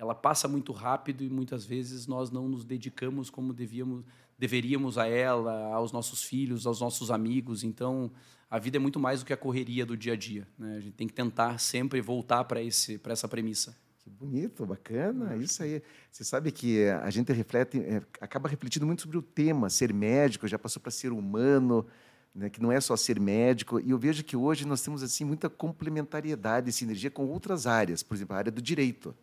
ela 0.00 0.14
passa 0.14 0.48
muito 0.48 0.72
rápido 0.72 1.22
e 1.22 1.28
muitas 1.28 1.66
vezes 1.66 2.06
nós 2.06 2.30
não 2.30 2.48
nos 2.48 2.64
dedicamos 2.64 3.28
como 3.28 3.52
devíamos, 3.52 4.02
deveríamos 4.38 4.96
a 4.96 5.06
ela, 5.06 5.74
aos 5.74 5.92
nossos 5.92 6.22
filhos, 6.22 6.66
aos 6.66 6.80
nossos 6.80 7.10
amigos. 7.10 7.62
Então, 7.62 8.10
a 8.48 8.58
vida 8.58 8.78
é 8.78 8.80
muito 8.80 8.98
mais 8.98 9.20
do 9.20 9.26
que 9.26 9.32
a 9.34 9.36
correria 9.36 9.84
do 9.84 9.98
dia 9.98 10.14
a 10.14 10.16
dia. 10.16 10.48
Né? 10.58 10.76
A 10.76 10.80
gente 10.80 10.94
tem 10.94 11.06
que 11.06 11.12
tentar 11.12 11.58
sempre 11.58 12.00
voltar 12.00 12.44
para 12.44 12.62
essa 12.62 13.28
premissa. 13.28 13.76
Que 13.98 14.08
bonito, 14.08 14.64
bacana, 14.64 15.36
isso 15.36 15.62
aí. 15.62 15.82
Você 16.10 16.24
sabe 16.24 16.50
que 16.50 16.88
a 16.88 17.10
gente 17.10 17.30
reflete, 17.34 17.78
é, 17.78 18.02
acaba 18.22 18.48
refletindo 18.48 18.86
muito 18.86 19.02
sobre 19.02 19.18
o 19.18 19.22
tema, 19.22 19.68
ser 19.68 19.92
médico, 19.92 20.48
já 20.48 20.58
passou 20.58 20.80
para 20.80 20.90
ser 20.90 21.12
humano, 21.12 21.86
né, 22.34 22.48
que 22.48 22.60
não 22.60 22.70
é 22.70 22.80
só 22.80 22.96
ser 22.96 23.18
médico. 23.20 23.80
E 23.80 23.90
eu 23.90 23.98
vejo 23.98 24.24
que 24.24 24.36
hoje 24.36 24.66
nós 24.66 24.82
temos 24.82 25.02
assim 25.02 25.24
muita 25.24 25.48
complementariedade, 25.48 26.72
sinergia 26.72 27.10
com 27.10 27.26
outras 27.26 27.66
áreas, 27.66 28.02
por 28.02 28.14
exemplo, 28.14 28.34
a 28.34 28.38
área 28.38 28.52
do 28.52 28.62
direito. 28.62 29.14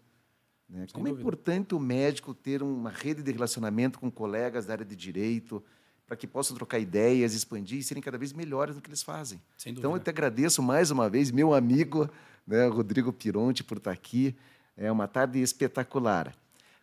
Né? 0.69 0.85
Como 0.91 1.07
é 1.07 1.11
importante 1.11 1.73
o 1.73 1.79
médico 1.79 2.33
ter 2.33 2.61
uma 2.61 2.89
rede 2.89 3.23
de 3.23 3.31
relacionamento 3.31 3.99
com 3.99 4.11
colegas 4.11 4.65
da 4.65 4.73
área 4.73 4.85
de 4.85 4.95
direito, 4.95 5.63
para 6.05 6.15
que 6.15 6.25
possam 6.25 6.55
trocar 6.55 6.79
ideias, 6.79 7.33
expandir 7.33 7.79
e 7.79 7.83
serem 7.83 8.01
cada 8.01 8.17
vez 8.17 8.31
melhores 8.31 8.75
no 8.75 8.81
que 8.81 8.89
eles 8.89 9.03
fazem. 9.03 9.41
Então, 9.65 9.93
eu 9.93 9.99
te 9.99 10.09
agradeço 10.09 10.63
mais 10.63 10.89
uma 10.89 11.09
vez, 11.09 11.31
meu 11.31 11.53
amigo 11.53 12.09
né, 12.47 12.65
Rodrigo 12.67 13.11
Pironte, 13.11 13.63
por 13.63 13.77
estar 13.77 13.91
aqui. 13.91 14.33
É 14.77 14.91
uma 14.91 15.07
tarde 15.07 15.41
espetacular. 15.41 16.33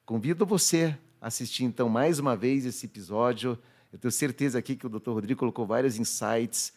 Convido 0.04 0.44
você 0.44 0.96
a 1.20 1.28
assistir, 1.28 1.64
então, 1.64 1.88
mais 1.88 2.18
uma 2.18 2.36
vez 2.36 2.66
esse 2.66 2.84
episódio. 2.84 3.58
Eu 3.94 3.98
tenho 3.98 4.10
certeza 4.10 4.58
aqui 4.58 4.74
que 4.74 4.84
o 4.84 4.88
Dr. 4.88 5.12
Rodrigo 5.12 5.38
colocou 5.38 5.64
vários 5.64 6.00
insights, 6.00 6.72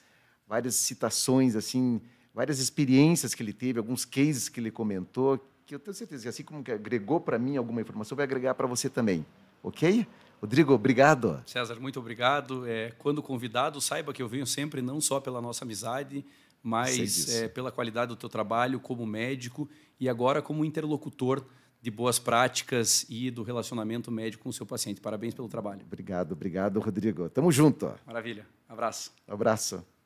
várias 0.48 0.76
citações, 0.76 1.56
assim, 1.56 2.00
várias 2.32 2.60
experiências 2.60 3.34
que 3.34 3.42
ele 3.42 3.54
teve, 3.54 3.80
alguns 3.80 4.06
cases 4.06 4.48
que 4.48 4.60
ele 4.60 4.70
comentou, 4.70 5.44
que 5.66 5.74
eu 5.74 5.80
tenho 5.80 5.96
certeza 5.96 6.22
que 6.22 6.30
assim 6.30 6.44
como 6.44 6.64
que 6.64 6.72
agregou 6.72 7.20
para 7.20 7.40
mim 7.40 7.58
alguma 7.58 7.82
informação, 7.82 8.16
vai 8.16 8.24
agregar 8.24 8.54
para 8.54 8.68
você 8.68 8.88
também. 8.88 9.26
Ok? 9.64 10.06
Rodrigo, 10.40 10.72
obrigado. 10.74 11.42
César, 11.48 11.80
muito 11.80 12.00
obrigado. 12.00 12.68
É, 12.68 12.92
quando 13.00 13.24
convidado, 13.24 13.82
saiba 13.82 14.14
que 14.14 14.22
eu 14.22 14.28
venho 14.28 14.46
sempre 14.46 14.80
não 14.80 15.02
só 15.02 15.20
pela 15.20 15.42
nossa 15.42 15.66
amizade, 15.66 16.24
mas 16.62 17.34
é, 17.34 17.48
pela 17.48 17.72
qualidade 17.72 18.10
do 18.10 18.16
teu 18.16 18.30
trabalho 18.30 18.80
como 18.80 19.08
médico 19.08 19.68
e 20.00 20.08
agora 20.08 20.40
como 20.40 20.64
interlocutor 20.64 21.44
de 21.88 21.92
boas 21.92 22.20
práticas 22.20 23.06
e 23.08 23.32
do 23.32 23.44
relacionamento 23.44 24.12
médico 24.12 24.44
com 24.44 24.50
o 24.50 24.54
seu 24.54 24.66
paciente. 24.66 25.00
Parabéns 25.00 25.34
pelo 25.34 25.48
trabalho. 25.48 25.84
Obrigado, 25.86 26.34
obrigado, 26.34 26.82
Rodrigo. 26.82 27.30
Tamo 27.30 27.50
junto. 27.50 27.90
Maravilha. 28.06 28.46
Abraço. 28.68 29.14
abraço. 29.26 29.97